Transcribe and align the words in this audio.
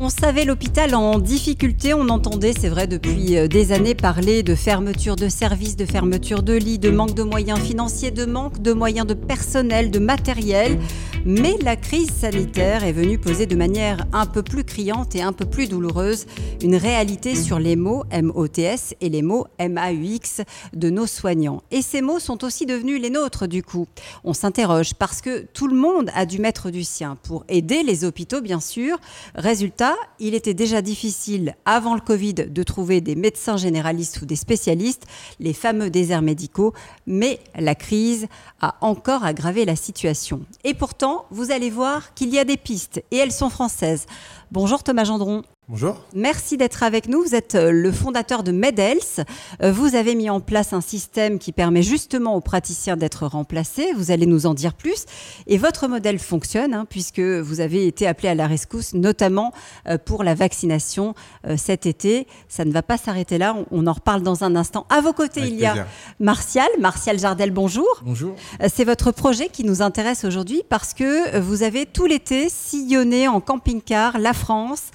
On 0.00 0.10
savait 0.10 0.44
l'hôpital 0.44 0.94
en 0.94 1.18
difficulté, 1.18 1.92
on 1.92 2.08
entendait, 2.08 2.52
c'est 2.56 2.68
vrai, 2.68 2.86
depuis 2.86 3.36
euh, 3.36 3.48
des 3.48 3.72
années 3.72 3.96
parler 3.96 4.44
de 4.44 4.54
fermeture 4.54 5.16
de 5.16 5.28
services, 5.28 5.74
de 5.74 5.84
fermeture 5.84 6.44
de 6.44 6.52
lits, 6.52 6.78
de 6.78 6.90
manque 6.90 7.14
de 7.14 7.24
moyens 7.24 7.58
financiers, 7.58 8.12
de 8.12 8.24
manque 8.24 8.62
de 8.62 8.72
moyens 8.72 9.08
de 9.08 9.14
personnel, 9.14 9.90
de 9.90 9.98
matériel. 9.98 10.78
Mais 11.24 11.56
la 11.62 11.74
crise 11.74 12.10
sanitaire 12.10 12.84
est 12.84 12.92
venue 12.92 13.18
poser 13.18 13.46
de 13.46 13.56
manière 13.56 14.06
un 14.12 14.24
peu 14.24 14.42
plus 14.42 14.62
criante 14.62 15.16
et 15.16 15.22
un 15.22 15.32
peu 15.32 15.44
plus 15.44 15.68
douloureuse 15.68 16.26
une 16.62 16.76
réalité 16.76 17.34
sur 17.34 17.58
les 17.58 17.74
mots 17.74 18.04
MOTS 18.12 18.94
et 19.00 19.08
les 19.08 19.22
mots 19.22 19.46
MAUX 19.58 20.44
de 20.74 20.90
nos 20.90 21.06
soignants. 21.06 21.62
Et 21.72 21.82
ces 21.82 22.02
mots 22.02 22.20
sont 22.20 22.44
aussi 22.44 22.66
devenus 22.66 23.02
les 23.02 23.10
nôtres 23.10 23.48
du 23.48 23.64
coup. 23.64 23.88
On 24.22 24.32
s'interroge 24.32 24.94
parce 24.94 25.20
que 25.20 25.44
tout 25.52 25.66
le 25.66 25.76
monde 25.76 26.10
a 26.14 26.24
dû 26.24 26.38
mettre 26.38 26.70
du 26.70 26.84
sien 26.84 27.18
pour 27.24 27.44
aider 27.48 27.82
les 27.82 28.04
hôpitaux 28.04 28.40
bien 28.40 28.60
sûr. 28.60 28.96
Résultat, 29.34 29.87
il 30.18 30.34
était 30.34 30.54
déjà 30.54 30.82
difficile 30.82 31.54
avant 31.64 31.94
le 31.94 32.00
Covid 32.00 32.34
de 32.34 32.62
trouver 32.62 33.00
des 33.00 33.14
médecins 33.14 33.56
généralistes 33.56 34.20
ou 34.22 34.26
des 34.26 34.36
spécialistes, 34.36 35.06
les 35.40 35.52
fameux 35.52 35.90
déserts 35.90 36.22
médicaux, 36.22 36.72
mais 37.06 37.40
la 37.54 37.74
crise 37.74 38.26
a 38.60 38.76
encore 38.80 39.24
aggravé 39.24 39.64
la 39.64 39.76
situation. 39.76 40.40
Et 40.64 40.74
pourtant, 40.74 41.26
vous 41.30 41.50
allez 41.50 41.70
voir 41.70 42.14
qu'il 42.14 42.30
y 42.30 42.38
a 42.38 42.44
des 42.44 42.56
pistes, 42.56 43.02
et 43.10 43.16
elles 43.16 43.32
sont 43.32 43.50
françaises. 43.50 44.06
Bonjour 44.50 44.82
Thomas 44.82 45.04
Gendron. 45.04 45.42
Bonjour. 45.70 46.00
Merci 46.14 46.56
d'être 46.56 46.82
avec 46.82 47.08
nous. 47.08 47.22
Vous 47.22 47.34
êtes 47.34 47.54
euh, 47.54 47.70
le 47.70 47.92
fondateur 47.92 48.42
de 48.42 48.52
MEDELS. 48.52 49.22
Euh, 49.62 49.70
vous 49.70 49.96
avez 49.96 50.14
mis 50.14 50.30
en 50.30 50.40
place 50.40 50.72
un 50.72 50.80
système 50.80 51.38
qui 51.38 51.52
permet 51.52 51.82
justement 51.82 52.34
aux 52.36 52.40
praticiens 52.40 52.96
d'être 52.96 53.26
remplacés. 53.26 53.92
Vous 53.94 54.10
allez 54.10 54.24
nous 54.24 54.46
en 54.46 54.54
dire 54.54 54.72
plus. 54.72 55.04
Et 55.46 55.58
votre 55.58 55.86
modèle 55.86 56.20
fonctionne 56.20 56.72
hein, 56.72 56.86
puisque 56.88 57.20
vous 57.20 57.60
avez 57.60 57.86
été 57.86 58.06
appelé 58.06 58.30
à 58.30 58.34
la 58.34 58.46
rescousse, 58.46 58.94
notamment 58.94 59.52
euh, 59.88 59.98
pour 60.02 60.24
la 60.24 60.34
vaccination 60.34 61.14
cet 61.56 61.84
été. 61.84 62.26
Ça 62.48 62.64
ne 62.64 62.72
va 62.72 62.82
pas 62.82 62.96
s'arrêter 62.96 63.36
là. 63.36 63.54
On, 63.70 63.86
en 63.86 63.92
reparle 63.92 64.22
dans 64.22 64.44
un 64.44 64.56
instant. 64.56 64.86
À 64.88 65.02
vos 65.02 65.12
côtés, 65.12 65.42
il 65.42 65.56
y 65.56 65.66
a 65.66 65.86
Martial. 66.18 66.68
Martial 66.78 67.18
Jardel, 67.18 67.50
bonjour. 67.50 67.86
Bonjour. 68.02 68.34
C'est 68.72 68.84
votre 68.84 69.12
projet 69.12 69.48
qui 69.48 69.64
nous 69.64 69.82
intéresse 69.82 70.24
aujourd'hui 70.24 70.62
parce 70.68 70.94
que 70.94 71.38
vous 71.38 71.62
avez 71.62 71.84
tout 71.84 72.06
l'été 72.06 72.48
sillonné 72.48 73.28
en 73.28 73.40
camping-car 73.40 74.18
la 74.18 74.32
France 74.32 74.90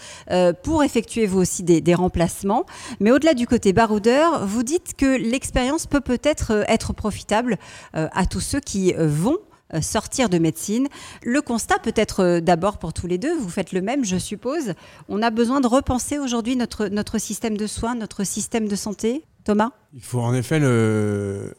pour 0.64 0.84
effectuer 0.84 1.26
vous 1.26 1.40
aussi 1.40 1.64
des, 1.64 1.96
remplacements. 1.96 2.66
Mais 3.00 3.12
au-delà 3.12 3.34
du 3.34 3.46
côté 3.46 3.74
baroudeur, 3.74 4.46
vous 4.46 4.64
dites 4.64 4.96
que 4.98 5.18
l'expérience 5.18 5.86
peut 5.86 6.02
peut-être 6.02 6.52
euh, 6.52 6.64
être 6.68 6.94
profitable 6.94 7.58
euh, 7.96 8.08
à 8.14 8.26
tous 8.26 8.40
ceux 8.40 8.60
qui 8.60 8.94
euh, 8.96 9.08
vont 9.08 9.38
sortir 9.82 10.30
de 10.30 10.38
médecine. 10.38 10.88
Le 11.24 11.42
constat 11.42 11.80
peut 11.80 11.94
être 11.96 12.40
d'abord 12.40 12.78
pour 12.78 12.94
tous 12.94 13.08
les 13.08 13.18
deux, 13.18 13.36
vous 13.36 13.50
faites 13.50 13.72
le 13.72 13.82
même, 13.82 14.06
je 14.06 14.18
suppose. 14.18 14.74
On 15.10 15.24
a 15.24 15.32
besoin 15.32 15.62
de 15.62 15.68
repenser 15.68 16.20
aujourd'hui 16.20 16.56
notre, 16.56 16.90
notre 16.90 17.18
système 17.18 17.58
de 17.58 17.66
soins, 17.66 17.96
notre 17.96 18.24
système 18.24 18.68
de 18.68 18.76
santé. 18.76 19.24
Thomas? 19.44 19.72
Il 19.96 20.04
faut 20.04 20.20
en 20.20 20.36
effet 20.36 20.60
le, 20.60 21.48
le 21.48 21.56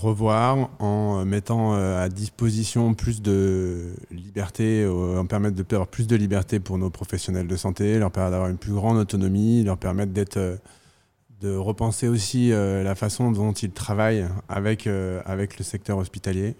revoir 0.00 0.70
en 0.78 1.24
mettant 1.24 1.74
euh, 1.74 2.04
à 2.04 2.08
disposition 2.08 2.94
plus 2.94 3.22
de 3.22 3.92
liberté, 4.10 4.82
euh, 4.82 5.18
en 5.18 5.26
permettre 5.26 5.56
de 5.56 5.62
perdre 5.62 5.86
plus 5.86 6.06
de 6.06 6.16
liberté 6.16 6.60
pour 6.60 6.78
nos 6.78 6.90
professionnels 6.90 7.46
de 7.46 7.56
santé, 7.56 7.98
leur 7.98 8.10
permettre 8.10 8.32
d'avoir 8.32 8.50
une 8.50 8.58
plus 8.58 8.72
grande 8.72 8.96
autonomie, 8.96 9.62
leur 9.62 9.76
permettre 9.76 10.12
d'être, 10.12 10.38
euh, 10.38 10.56
de 11.40 11.54
repenser 11.54 12.08
aussi 12.08 12.50
la 12.50 12.94
façon 12.94 13.30
dont 13.32 13.52
ils 13.52 13.70
travaillent 13.70 14.26
avec, 14.50 14.86
avec 15.24 15.56
le 15.58 15.64
secteur 15.64 15.96
hospitalier 15.96 16.54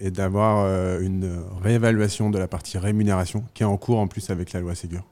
et 0.00 0.12
d'avoir 0.12 1.00
une 1.00 1.42
réévaluation 1.60 2.30
de 2.30 2.38
la 2.38 2.46
partie 2.46 2.78
rémunération 2.78 3.42
qui 3.54 3.64
est 3.64 3.66
en 3.66 3.76
cours 3.76 3.98
en 3.98 4.06
plus 4.06 4.30
avec 4.30 4.52
la 4.52 4.60
loi 4.60 4.76
Ségur. 4.76 5.02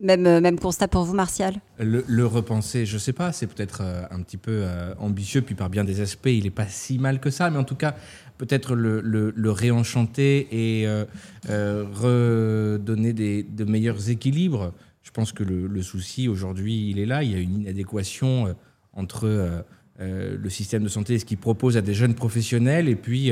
Même, 0.00 0.26
euh, 0.26 0.40
même 0.40 0.58
constat 0.58 0.88
pour 0.88 1.04
vous, 1.04 1.14
Martial? 1.14 1.54
Le, 1.78 2.26
repenser, 2.26 2.84
je 2.84 2.94
ne 2.94 2.98
sais 2.98 3.12
pas, 3.12 3.32
c'est 3.32 3.46
peut-être 3.46 3.80
euh, 3.82 4.02
un 4.10 4.22
petit 4.22 4.36
peu 4.36 4.62
euh, 4.64 4.92
ambitieux, 4.98 5.40
puis 5.40 5.54
par 5.54 5.70
bien 5.70 5.84
des 5.84 6.00
aspects, 6.00 6.26
il 6.26 6.44
n'est 6.44 6.50
pas 6.50 6.66
si 6.66 6.98
mal 6.98 7.20
que 7.20 7.30
ça, 7.30 7.48
mais 7.48 7.58
en 7.58 7.64
tout 7.64 7.76
cas, 7.76 7.94
peut-être 8.36 8.74
le, 8.74 9.50
réenchanter 9.50 10.48
et 10.50 10.88
redonner 11.48 13.12
des, 13.12 13.44
de 13.44 13.64
meilleurs 13.64 14.10
équilibres. 14.10 14.72
Je 15.02 15.10
pense 15.12 15.32
que 15.32 15.44
le, 15.44 15.82
souci 15.82 16.28
aujourd'hui, 16.28 16.90
il 16.90 16.98
est 16.98 17.06
là. 17.06 17.22
Il 17.22 17.30
y 17.30 17.34
a 17.36 17.38
une 17.38 17.60
inadéquation 17.60 18.56
entre 18.92 19.64
le 20.00 20.50
système 20.50 20.82
de 20.82 20.88
santé 20.88 21.14
et 21.14 21.18
ce 21.20 21.24
qu'il 21.24 21.38
propose 21.38 21.76
à 21.76 21.80
des 21.80 21.94
jeunes 21.94 22.14
professionnels 22.14 22.88
et 22.88 22.96
puis 22.96 23.30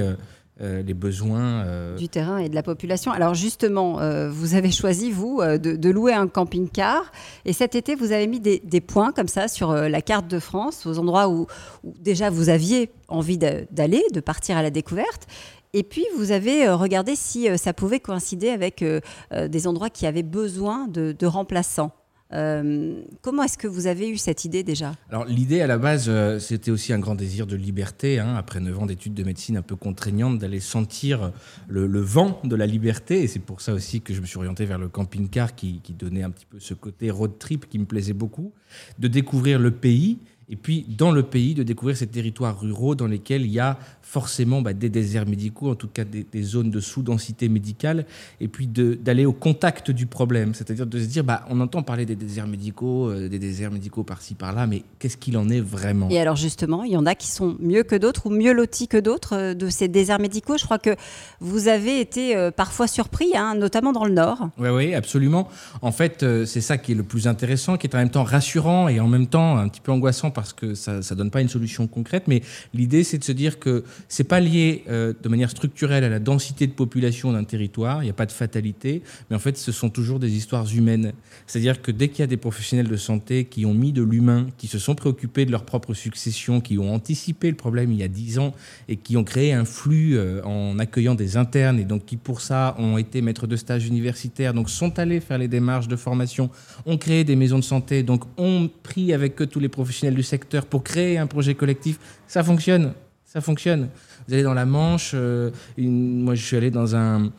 euh, 0.61 0.83
les 0.83 0.93
besoins 0.93 1.65
euh, 1.65 1.97
du 1.97 2.11
terrain 2.11 2.37
et 2.37 2.51
de 2.51 2.55
la 2.55 2.63
population. 2.63 3.11
Alors 3.11 3.33
justement, 3.33 4.01
euh, 4.01 4.29
vous 4.31 4.55
avez 4.55 4.71
choisi, 4.71 5.11
vous, 5.11 5.41
de, 5.43 5.91
louer 5.91 6.13
un 6.13 6.29
camping-car. 6.29 7.11
Et 7.47 7.55
cet 7.55 7.75
été, 7.75 7.95
vous 7.95 8.13
avez 8.13 8.27
mis 8.27 8.39
des, 8.39 8.81
points 8.81 9.13
comme 9.13 9.29
ça 9.29 9.49
sur 9.49 9.73
la 9.73 10.03
carte 10.03 10.29
de 10.29 10.39
France, 10.39 10.85
aux 10.85 10.99
endroits 10.99 11.29
où, 11.31 11.47
déjà 11.85 12.29
vous 12.29 12.51
aviez 12.51 12.91
envie 13.09 13.39
d'aller, 13.39 14.03
de 14.13 14.21
partir 14.21 14.59
à 14.59 14.63
la 14.63 14.71
découverte. 14.71 15.27
Et 15.73 15.85
puis, 15.85 16.05
vous 16.19 16.33
avez 16.33 16.69
regardé 16.69 17.17
si 17.17 17.49
ça 17.57 17.73
pouvait 17.73 18.01
coïncider 18.01 18.51
avec 18.51 18.85
des 19.33 19.67
endroits 19.67 19.89
qui 19.89 20.07
avaient 20.07 20.23
besoin 20.23 20.87
de 20.87 21.27
remplaçants. 21.27 21.93
Euh, 22.33 23.03
comment 23.21 23.43
est-ce 23.43 23.59
que 23.59 23.69
vous 23.69 23.87
avez 23.87 24.09
eu 24.09 24.17
cette 24.17 24.45
idée 24.45 24.63
déjà? 24.63 24.93
Alors 25.11 25.25
l'idée 25.25 25.61
à 25.61 25.67
la 25.67 25.79
base, 25.79 26.07
euh, 26.09 26.39
c'était 26.39 26.71
aussi 26.71 26.93
un 26.93 26.99
grand 26.99 27.15
désir 27.15 27.47
de 27.47 27.57
liberté, 27.57 28.19
hein, 28.19 28.35
après 28.37 28.61
9 28.61 28.79
ans 28.79 28.87
d'études 28.87 29.15
de 29.15 29.25
médecine 29.25 29.57
un 29.57 29.63
peu 29.63 29.77
contraignantes, 29.77 30.39
d'aller 30.39 30.61
sentir 30.61 31.33
le, 31.69 32.01
vent 32.01 32.41
de 32.45 32.57
la 32.57 32.67
liberté. 32.67 33.23
Et 33.23 33.29
c'est 33.29 33.41
pour 33.41 33.61
ça 33.61 33.73
aussi 33.73 34.01
que 34.01 34.15
je 34.15 34.21
me 34.21 34.27
suis 34.27 34.39
orienté 34.39 34.65
vers 34.65 34.79
le 34.79 34.89
camping-car 34.89 35.55
qui, 35.55 35.81
qui, 35.83 35.93
donnait 35.93 36.23
un 36.23 36.31
petit 36.31 36.47
peu 36.47 36.59
ce 36.59 36.75
côté 36.75 37.11
road 37.11 37.39
trip 37.39 37.69
qui 37.69 37.79
me 37.79 37.85
plaisait 37.85 38.13
beaucoup, 38.13 38.53
de 38.99 39.09
découvrir 39.09 39.59
le 39.59 39.71
pays 39.71 40.19
et 40.49 40.57
puis 40.57 40.85
dans 40.89 41.13
le 41.13 41.23
pays 41.23 41.55
de 41.55 41.63
découvrir 41.63 41.97
ces 41.97 42.07
territoires 42.07 42.61
ruraux 42.61 42.95
dans 42.95 43.07
lesquels 43.07 43.43
il 43.43 43.53
y 43.53 43.61
a 43.61 43.79
forcément 44.03 44.61
bah, 44.61 44.75
des 44.75 44.91
déserts 44.91 45.27
médicaux, 45.27 45.71
en 45.71 45.75
tout 45.75 45.89
cas 45.89 46.05
des, 46.05 46.43
zones 46.43 46.71
de 46.71 46.81
sous-densité 46.81 47.49
médicale, 47.49 48.05
et 48.41 48.49
puis 48.49 48.67
d'aller 48.67 49.25
au 49.25 49.33
contact 49.33 49.91
du 49.91 50.07
problème, 50.07 50.55
c'est-à-dire 50.55 50.87
de 50.87 50.99
se 50.99 51.07
dire, 51.07 51.25
bah, 51.25 51.47
on 51.49 51.61
entend 51.61 51.83
parler 51.83 52.05
des 52.05 52.17
déserts 52.17 52.47
médicaux, 52.47 53.09
euh, 53.09 53.29
des 53.29 53.39
déserts 53.39 53.71
médicaux 53.71 54.03
par-ci 54.03 54.35
par-là, 54.35 54.67
mais 54.67 54.83
qu'est-ce 54.99 55.17
qu'il 55.17 55.39
en 55.39 55.49
est 55.49 55.61
vraiment? 55.61 56.11
Et 56.11 56.21
alors 56.21 56.37
justement, 56.37 56.83
il 56.83 56.93
y 56.93 56.97
en 56.97 57.07
a 57.07 57.15
qui 57.15 57.29
sont 57.29 57.57
mieux 57.61 57.85
que 57.85 57.95
d'autres 57.95 58.27
ou 58.27 58.31
mieux 58.31 58.53
lotis 58.53 58.89
que 58.89 58.99
d'autres 58.99 59.37
euh, 59.37 59.55
de 59.55 59.71
ces 59.71 59.89
déserts 59.89 60.19
médicaux. 60.19 60.59
Je 60.59 60.65
crois 60.65 60.79
que 60.79 60.95
vous 61.41 61.69
avez 61.69 62.01
été 62.01 62.37
euh, 62.37 62.51
parfois 62.51 62.89
surpris, 62.89 63.31
hein, 63.35 63.55
notamment 63.55 63.93
dans 63.93 64.05
le 64.05 64.13
Nord. 64.13 64.51
Oui, 64.59 64.69
oui, 64.69 64.95
absolument. 64.95 65.49
En 65.81 65.93
fait, 65.93 66.25
c'est 66.45 66.61
ça 66.61 66.77
qui 66.77 66.93
est 66.93 66.97
le 66.97 67.03
plus 67.03 67.29
intéressant, 67.29 67.77
qui 67.79 67.87
est 67.87 67.95
en 67.95 67.99
même 67.99 68.11
temps 68.11 68.25
rassurant 68.25 68.89
et 68.89 69.01
en 69.01 69.09
même 69.09 69.27
temps 69.27 69.57
un 69.57 69.69
petit 69.69 69.81
peu 69.81 69.93
angoissant 69.93 70.31
parce 70.33 70.53
que 70.53 70.75
ça 70.75 70.99
ne 70.99 71.15
donne 71.15 71.31
pas 71.31 71.41
une 71.41 71.49
solution 71.49 71.87
concrète. 71.87 72.25
Mais 72.27 72.43
l'idée, 72.75 73.05
c'est 73.05 73.19
de 73.19 73.25
se 73.25 73.33
dire 73.33 73.59
que 73.59 73.85
c'est 74.09 74.25
pas 74.25 74.41
lié 74.41 74.85
euh, 74.89 75.13
de 75.23 75.29
manière 75.29 75.51
structurelle 75.51 76.05
à 76.05 76.09
la 76.09 76.19
densité 76.19 76.67
de 76.67 76.73
population 76.73 77.33
d'un 77.33 77.45
territoire, 77.45 78.03
il 78.03 78.07
n'y 78.07 78.11
a 78.11 78.15
pas 78.15 78.27
de 78.27 78.33
fatalité, 78.33 79.03
mais 79.31 79.37
en 79.37 79.39
fait, 79.39 79.57
ce 79.57 79.73
sont 79.73 79.91
toujours 79.91 80.19
des 80.19 80.37
histoires 80.37 80.67
humaines. 80.75 81.13
C'est-à-dire 81.47 81.83
que 81.83 81.91
dès 81.91 82.09
qu'il 82.09 82.21
y 82.21 82.23
a 82.23 82.27
des 82.27 82.37
professionnels 82.37 82.89
de 82.89 82.97
santé 82.97 83.45
qui 83.45 83.67
ont 83.67 83.75
mis 83.75 83.93
de 83.93 84.03
l'humain, 84.03 84.47
qui 84.59 84.67
se 84.67 84.79
sont 84.79 84.95
préoccupés 84.95 85.45
de 85.45 85.51
leur 85.51 85.65
propre 85.65 85.95
succession, 85.95 86.61
qui 86.61 86.79
ont 86.79 86.95
anticipé 86.95 87.51
le 87.51 87.57
problème 87.57 87.93
il 87.93 87.99
y 87.99 88.03
a 88.03 88.09
dix 88.09 88.39
ans 88.39 88.55
et 88.89 88.97
qui 88.97 89.17
ont 89.17 89.25
créé 89.25 89.53
un 89.53 89.65
flux 89.65 90.17
euh, 90.17 90.43
en 90.45 90.79
accueillant 90.79 91.15
des 91.15 91.37
internes 91.37 91.79
et 91.79 91.85
donc 91.85 92.05
qui 92.05 92.17
pour 92.17 92.41
ça 92.41 92.75
ont 92.79 92.99
été 92.99 93.23
maîtres 93.23 93.47
de 93.47 93.57
stage 93.57 93.87
universitaires, 93.87 94.55
donc 94.55 94.71
sont 94.71 94.99
allés 94.99 95.21
faire 95.21 95.39
les 95.39 95.49
démarches 95.49 95.89
de 95.89 95.97
formation, 95.97 96.51
ont 96.87 96.99
créé 96.99 97.25
des 97.25 97.37
maisons 97.37 97.59
de 97.59 97.65
santé, 97.65 98.03
donc 98.03 98.25
ont 98.37 98.71
pris 98.83 99.13
avec 99.13 99.41
eux 99.41 99.47
tous 99.47 99.61
les 99.61 99.69
professionnels 99.69 100.15
secteur 100.23 100.67
pour 100.67 100.85
créer 100.85 101.19
un 101.19 101.27
projet 101.27 101.55
collectif, 101.55 101.99
ça 102.27 102.43
fonctionne. 102.43 102.93
Ça 103.25 103.41
fonctionne. 103.41 103.89
Vous 104.27 104.35
allez 104.35 104.43
dans 104.43 104.55
la 104.55 104.67
Manche, 104.67 105.13
euh, 105.15 105.51
moi 105.79 106.35
je 106.35 106.45
suis 106.45 106.57
allé 106.57 106.71
dans 106.71 106.95
un 106.95 107.31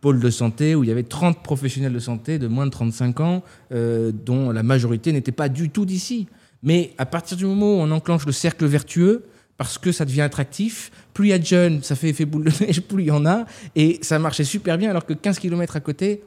pôle 0.00 0.20
de 0.20 0.30
santé 0.30 0.74
où 0.74 0.84
il 0.84 0.88
y 0.88 0.92
avait 0.92 1.02
30 1.02 1.42
professionnels 1.42 1.92
de 1.92 1.98
santé 1.98 2.38
de 2.38 2.46
moins 2.46 2.66
de 2.66 2.70
35 2.70 3.20
ans, 3.20 3.42
euh, 3.72 4.12
dont 4.12 4.52
la 4.52 4.62
majorité 4.62 5.12
n'était 5.12 5.32
pas 5.32 5.48
du 5.48 5.70
tout 5.70 5.84
d'ici. 5.84 6.28
Mais 6.62 6.92
à 6.98 7.06
partir 7.06 7.36
du 7.36 7.46
moment 7.46 7.74
où 7.74 7.78
on 7.78 7.90
enclenche 7.90 8.26
le 8.26 8.32
cercle 8.32 8.66
vertueux, 8.66 9.24
parce 9.56 9.76
que 9.76 9.90
ça 9.90 10.04
devient 10.04 10.20
attractif, 10.20 10.92
plus 11.14 11.26
il 11.26 11.30
y 11.30 11.32
a 11.32 11.38
de 11.38 11.44
jeunes, 11.44 11.82
ça 11.82 11.96
fait 11.96 12.10
effet 12.10 12.24
boule 12.24 12.44
de 12.44 12.64
neige, 12.64 12.80
plus 12.88 13.02
il 13.02 13.06
y 13.06 13.10
en 13.10 13.26
a, 13.26 13.44
et 13.74 13.98
ça 14.02 14.18
marchait 14.18 14.44
super 14.44 14.78
bien, 14.78 14.90
alors 14.90 15.04
que 15.04 15.14
15 15.14 15.38
km 15.38 15.76
à 15.76 15.80
côté, 15.80 16.22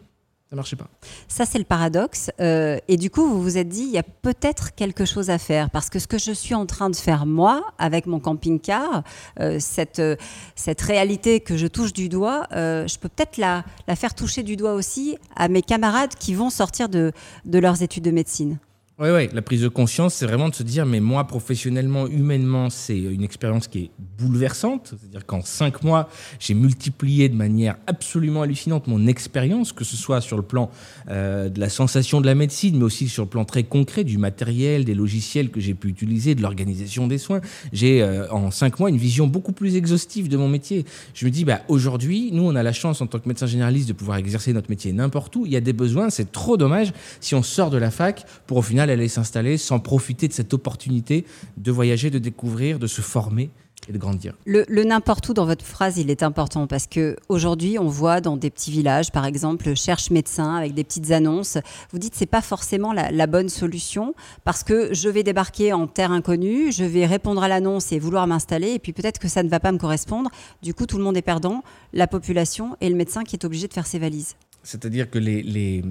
ça 0.51 0.57
marchait 0.57 0.75
pas. 0.75 0.89
Ça, 1.29 1.45
c'est 1.45 1.59
le 1.59 1.63
paradoxe. 1.63 2.29
Euh, 2.41 2.77
et 2.89 2.97
du 2.97 3.09
coup, 3.09 3.25
vous 3.25 3.41
vous 3.41 3.57
êtes 3.57 3.69
dit, 3.69 3.83
il 3.83 3.91
y 3.91 3.97
a 3.97 4.03
peut-être 4.03 4.75
quelque 4.75 5.05
chose 5.05 5.29
à 5.29 5.37
faire. 5.37 5.69
Parce 5.69 5.89
que 5.89 5.97
ce 5.97 6.07
que 6.07 6.17
je 6.17 6.33
suis 6.33 6.53
en 6.53 6.65
train 6.65 6.89
de 6.89 6.95
faire, 6.95 7.25
moi, 7.25 7.63
avec 7.77 8.05
mon 8.05 8.19
camping-car, 8.19 9.03
euh, 9.39 9.59
cette, 9.61 9.99
euh, 9.99 10.17
cette 10.57 10.81
réalité 10.81 11.39
que 11.39 11.55
je 11.55 11.67
touche 11.67 11.93
du 11.93 12.09
doigt, 12.09 12.47
je 12.51 12.99
peux 12.99 13.07
peut-être 13.07 13.37
la, 13.37 13.63
la, 13.87 13.95
faire 13.95 14.13
toucher 14.13 14.43
du 14.43 14.57
doigt 14.57 14.73
aussi 14.73 15.17
à 15.37 15.47
mes 15.47 15.61
camarades 15.61 16.15
qui 16.15 16.33
vont 16.33 16.49
sortir 16.49 16.89
de, 16.89 17.13
de 17.45 17.59
leurs 17.59 17.81
études 17.81 18.03
de 18.03 18.11
médecine. 18.11 18.57
Oui, 18.99 19.09
oui, 19.09 19.29
la 19.33 19.41
prise 19.41 19.61
de 19.61 19.67
conscience, 19.67 20.13
c'est 20.13 20.27
vraiment 20.27 20.49
de 20.49 20.53
se 20.53 20.61
dire, 20.61 20.85
mais 20.85 20.99
moi, 20.99 21.25
professionnellement, 21.25 22.07
humainement, 22.07 22.69
c'est 22.69 22.99
une 22.99 23.23
expérience 23.23 23.67
qui 23.67 23.79
est 23.79 23.91
bouleversante. 24.19 24.89
C'est-à-dire 24.89 25.25
qu'en 25.25 25.41
cinq 25.41 25.81
mois, 25.81 26.07
j'ai 26.39 26.53
multiplié 26.53 27.27
de 27.27 27.33
manière 27.33 27.77
absolument 27.87 28.43
hallucinante 28.43 28.85
mon 28.85 29.07
expérience, 29.07 29.71
que 29.73 29.85
ce 29.85 29.95
soit 29.95 30.21
sur 30.21 30.37
le 30.37 30.43
plan 30.43 30.69
euh, 31.09 31.49
de 31.49 31.59
la 31.59 31.69
sensation 31.69 32.21
de 32.21 32.27
la 32.27 32.35
médecine, 32.35 32.77
mais 32.77 32.83
aussi 32.83 33.07
sur 33.07 33.23
le 33.23 33.29
plan 33.29 33.43
très 33.43 33.63
concret 33.63 34.03
du 34.03 34.19
matériel, 34.19 34.85
des 34.85 34.93
logiciels 34.93 35.49
que 35.49 35.59
j'ai 35.59 35.73
pu 35.73 35.87
utiliser, 35.87 36.35
de 36.35 36.43
l'organisation 36.43 37.07
des 37.07 37.17
soins. 37.17 37.41
J'ai, 37.73 38.03
euh, 38.03 38.29
en 38.29 38.51
cinq 38.51 38.79
mois, 38.79 38.89
une 38.89 38.97
vision 38.97 39.25
beaucoup 39.25 39.53
plus 39.53 39.77
exhaustive 39.77 40.27
de 40.27 40.37
mon 40.37 40.49
métier. 40.49 40.85
Je 41.15 41.25
me 41.25 41.31
dis, 41.31 41.43
bah, 41.43 41.61
aujourd'hui, 41.69 42.29
nous, 42.33 42.43
on 42.43 42.55
a 42.55 42.61
la 42.61 42.73
chance, 42.73 43.01
en 43.01 43.07
tant 43.07 43.17
que 43.17 43.27
médecin 43.27 43.47
généraliste, 43.47 43.87
de 43.87 43.93
pouvoir 43.93 44.17
exercer 44.17 44.53
notre 44.53 44.69
métier 44.69 44.93
n'importe 44.93 45.35
où. 45.37 45.47
Il 45.47 45.51
y 45.51 45.57
a 45.57 45.61
des 45.61 45.73
besoins, 45.73 46.11
c'est 46.11 46.31
trop 46.31 46.55
dommage 46.55 46.93
si 47.19 47.33
on 47.33 47.41
sort 47.41 47.71
de 47.71 47.77
la 47.77 47.89
fac 47.89 48.25
pour 48.45 48.57
au 48.57 48.61
final 48.61 48.90
aller 48.91 49.07
s'installer 49.07 49.57
sans 49.57 49.79
profiter 49.79 50.27
de 50.27 50.33
cette 50.33 50.53
opportunité 50.53 51.25
de 51.57 51.71
voyager, 51.71 52.09
de 52.09 52.19
découvrir, 52.19 52.79
de 52.79 52.87
se 52.87 53.01
former 53.01 53.49
et 53.87 53.91
de 53.91 53.97
grandir. 53.97 54.35
Le, 54.45 54.65
n'importe 54.83 55.27
où 55.29 55.33
dans 55.33 55.45
votre 55.45 55.65
phrase, 55.65 55.97
il 55.97 56.09
est 56.09 56.23
important 56.23 56.67
parce 56.67 56.87
que 56.87 57.15
aujourd'hui, 57.29 57.79
on 57.79 57.87
voit 57.87 58.21
dans 58.21 58.37
des 58.37 58.49
petits 58.49 58.71
villages, 58.71 59.11
par 59.11 59.25
exemple, 59.25 59.73
cherche 59.75 60.11
médecin 60.11 60.55
avec 60.55 60.73
des 60.73 60.83
petites 60.83 61.11
annonces. 61.11 61.57
Vous 61.91 61.99
dites 61.99 62.13
c'est 62.15 62.25
pas 62.25 62.41
forcément 62.41 62.93
la, 62.93 63.11
la, 63.11 63.27
bonne 63.27 63.49
solution 63.49 64.13
parce 64.43 64.63
que 64.63 64.93
je 64.93 65.09
vais 65.09 65.23
débarquer 65.23 65.73
en 65.73 65.87
terre 65.87 66.11
inconnue, 66.11 66.71
je 66.71 66.83
vais 66.83 67.05
répondre 67.05 67.41
à 67.43 67.47
l'annonce 67.47 67.91
et 67.91 67.99
vouloir 67.99 68.27
m'installer 68.27 68.71
et 68.71 68.79
puis 68.79 68.93
peut-être 68.93 69.19
que 69.19 69.27
ça 69.27 69.43
ne 69.43 69.49
va 69.49 69.59
pas 69.59 69.71
me 69.71 69.77
correspondre. 69.77 70.29
Du 70.61 70.73
coup, 70.73 70.85
tout 70.85 70.97
le 70.97 71.03
monde 71.03 71.17
est 71.17 71.21
perdant, 71.21 71.63
la 71.93 72.07
population 72.07 72.75
et 72.81 72.89
le 72.89 72.95
médecin 72.95 73.23
qui 73.23 73.35
est 73.35 73.45
obligé 73.45 73.67
de 73.67 73.73
faire 73.73 73.87
ses 73.87 73.99
valises. 73.99 74.35
C'est-à-dire 74.63 75.09
que 75.09 75.17
les, 75.17 75.41
les 75.41 75.83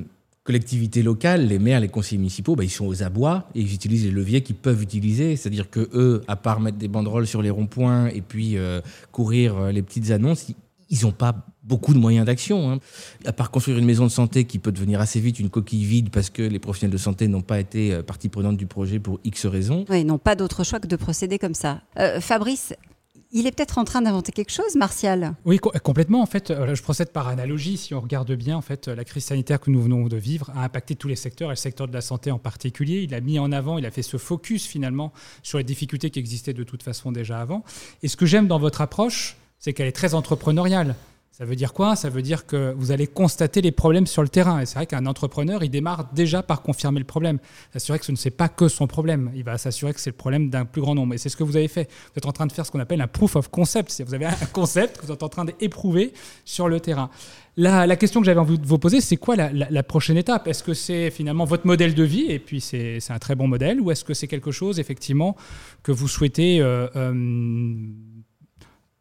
collectivités 0.51 1.05
locales, 1.05 1.47
les 1.47 1.61
maires, 1.61 1.79
les 1.79 1.87
conseillers 1.87 2.19
municipaux, 2.19 2.57
bah, 2.57 2.65
ils 2.65 2.71
sont 2.71 2.85
aux 2.85 3.05
abois 3.05 3.49
et 3.55 3.61
ils 3.61 3.73
utilisent 3.73 4.05
les 4.05 4.11
leviers 4.11 4.41
qu'ils 4.41 4.57
peuvent 4.57 4.83
utiliser. 4.83 5.37
C'est-à-dire 5.37 5.71
que 5.71 5.89
eux, 5.95 6.23
à 6.27 6.35
part 6.35 6.59
mettre 6.59 6.77
des 6.77 6.89
banderoles 6.89 7.29
sur 7.29 7.41
les 7.41 7.51
ronds-points 7.51 8.09
et 8.09 8.21
puis 8.21 8.57
euh, 8.57 8.81
courir 9.13 9.57
euh, 9.57 9.71
les 9.71 9.81
petites 9.81 10.11
annonces, 10.11 10.49
ils 10.89 11.03
n'ont 11.03 11.13
pas 11.13 11.47
beaucoup 11.63 11.95
de 11.95 12.01
moyens 12.01 12.27
d'action. 12.27 12.69
Hein. 12.69 12.81
À 13.25 13.33
part 13.33 13.53
construire 13.53 13.79
une 13.79 13.85
maison 13.85 14.07
de 14.07 14.11
santé 14.11 14.43
qui 14.43 14.59
peut 14.59 14.73
devenir 14.73 15.01
assez 15.01 15.21
vite 15.21 15.39
une 15.39 15.51
coquille 15.51 15.85
vide 15.85 16.11
parce 16.11 16.31
que 16.31 16.43
les 16.43 16.59
professionnels 16.59 16.95
de 16.95 16.99
santé 16.99 17.29
n'ont 17.29 17.43
pas 17.43 17.61
été 17.61 17.93
euh, 17.93 18.03
partie 18.03 18.29
prenante 18.29 18.57
du 18.57 18.67
projet 18.67 18.99
pour 18.99 19.21
X 19.23 19.47
raisons. 19.47 19.85
Oui, 19.89 20.05
n'ont 20.05 20.19
pas 20.19 20.35
d'autre 20.35 20.65
choix 20.65 20.81
que 20.81 20.89
de 20.89 20.97
procéder 20.97 21.39
comme 21.39 21.55
ça. 21.55 21.83
Fabrice, 22.19 22.75
il 23.33 23.47
est 23.47 23.53
peut-être 23.53 23.79
en 23.79 23.85
train 23.85 24.03
d'inventer 24.03 24.33
quelque 24.33 24.51
chose, 24.53 24.75
Martial. 24.77 25.35
Oui, 25.45 25.59
complètement. 25.59 26.21
En 26.21 26.27
fait, 26.27 26.51
euh, 26.51 26.75
je 26.75 26.83
procède 26.83 27.11
par 27.11 27.29
analogie. 27.29 27.77
Si 27.77 27.95
on 27.95 28.01
regarde 28.01 28.33
bien, 28.33 28.57
en 28.57 28.63
fait, 28.63 28.89
la 28.89 29.05
crise 29.05 29.25
sanitaire 29.25 29.61
que 29.61 29.71
nous 29.71 29.81
venons 29.81 30.07
de 30.07 30.17
vivre 30.17 30.51
a 30.55 30.65
impacté 30.65 30.97
tous 30.97 31.09
les 31.09 31.17
secteurs, 31.17 31.51
et 31.51 31.53
le 31.53 31.57
secteur 31.57 31.87
de 31.87 31.93
la 31.93 32.01
santé 32.01 32.31
en 32.31 32.39
particulier. 32.39 33.03
Il 33.03 33.15
a 33.15 33.21
mis 33.21 33.39
en 33.39 33.53
avant, 33.53 33.79
il 33.79 33.87
a 33.87 33.91
fait 33.91 34.03
ce 34.03 34.17
focus 34.17 34.67
finalement 34.67 35.13
sur 35.43 35.59
les 35.59 35.65
difficultés 35.65 36.11
qui 36.11 36.19
existaient 36.19 36.53
de 36.53 36.65
toute 36.65 36.83
façon 36.83 37.13
déjà 37.13 37.41
avant. 37.41 37.65
Et 38.03 38.09
ce 38.09 38.17
que 38.17 38.27
j'aime 38.27 38.49
dans 38.49 38.59
votre 38.59 38.81
approche, 38.81 39.37
c'est 39.59 39.73
qu'elle 39.73 39.89
est 39.89 39.93
très 39.93 40.15
entrepreneuriale. 40.15 40.97
Ça 41.41 41.47
veut 41.47 41.57
dire 41.57 41.73
quoi? 41.73 41.97
Ça 41.97 42.11
veut 42.11 42.21
dire 42.21 42.45
que 42.45 42.75
vous 42.77 42.93
allez 42.93 43.07
constater 43.07 43.63
les 43.63 43.73
problèmes 43.73 44.07
sur 44.07 44.21
le 44.21 44.29
terrain. 44.29 44.61
Et 44.61 44.67
c'est 44.67 44.75
vrai 44.75 44.85
qu'un 44.85 45.07
entrepreneur, 45.07 45.65
il 45.65 45.71
démarre 45.71 46.13
déjà 46.13 46.43
par 46.43 46.61
confirmer 46.61 46.99
le 46.99 47.07
problème. 47.07 47.39
S'assurer 47.73 47.99
que 47.99 48.05
ce 48.05 48.13
ne 48.13 48.19
c'est 48.19 48.31
pas 48.31 48.51
que 48.51 48.69
son 48.69 48.87
problème. 48.87 49.31
Il 49.35 49.43
va 49.43 49.57
s'assurer 49.57 49.95
que 49.95 50.01
c'est 50.01 50.11
le 50.11 50.17
problème 50.17 50.51
d'un 50.51 50.67
plus 50.67 50.83
grand 50.83 50.95
nombre. 50.95 51.15
Et 51.15 51.19
c'est 51.19 51.31
ce 51.31 51.39
que 51.39 51.43
vous 51.43 51.57
avez 51.57 51.69
fait. 51.69 51.89
Vous 52.13 52.19
êtes 52.19 52.27
en 52.27 52.33
train 52.33 52.47
de 52.47 52.53
faire 52.53 52.67
ce 52.67 52.71
qu'on 52.71 52.79
appelle 52.79 53.01
un 53.01 53.07
proof 53.07 53.37
of 53.37 53.49
concept. 53.49 54.03
Vous 54.07 54.13
avez 54.13 54.27
un 54.27 54.35
concept 54.53 54.99
que 55.01 55.07
vous 55.07 55.13
êtes 55.13 55.23
en 55.23 55.31
train 55.31 55.47
d'éprouver 55.47 56.13
sur 56.45 56.69
le 56.69 56.79
terrain. 56.79 57.09
La, 57.57 57.97
question 57.97 58.21
que 58.21 58.27
j'avais 58.27 58.41
envie 58.41 58.59
de 58.59 58.67
vous 58.67 58.79
poser, 58.79 59.01
c'est 59.01 59.17
quoi 59.17 59.35
la, 59.37 59.83
prochaine 59.83 60.17
étape? 60.17 60.47
Est-ce 60.47 60.63
que 60.63 60.73
c'est 60.73 61.11
finalement 61.11 61.45
votre 61.45 61.67
modèle 61.67 61.95
de 61.95 62.05
vie, 62.05 62.27
et 62.29 62.39
puis 62.39 62.61
c'est 62.61 63.01
un 63.11 63.19
très 63.19 63.35
bon 63.35 63.49
modèle, 63.49 63.81
ou 63.81 63.91
est-ce 63.91 64.05
que 64.05 64.15
c'est 64.15 64.29
quelque 64.29 64.51
chose, 64.51 64.79
effectivement, 64.79 65.37
que 65.83 65.93
vous 65.93 66.09
souhaitez 66.09 66.61
euh, 66.61 66.87
euh, 66.97 67.13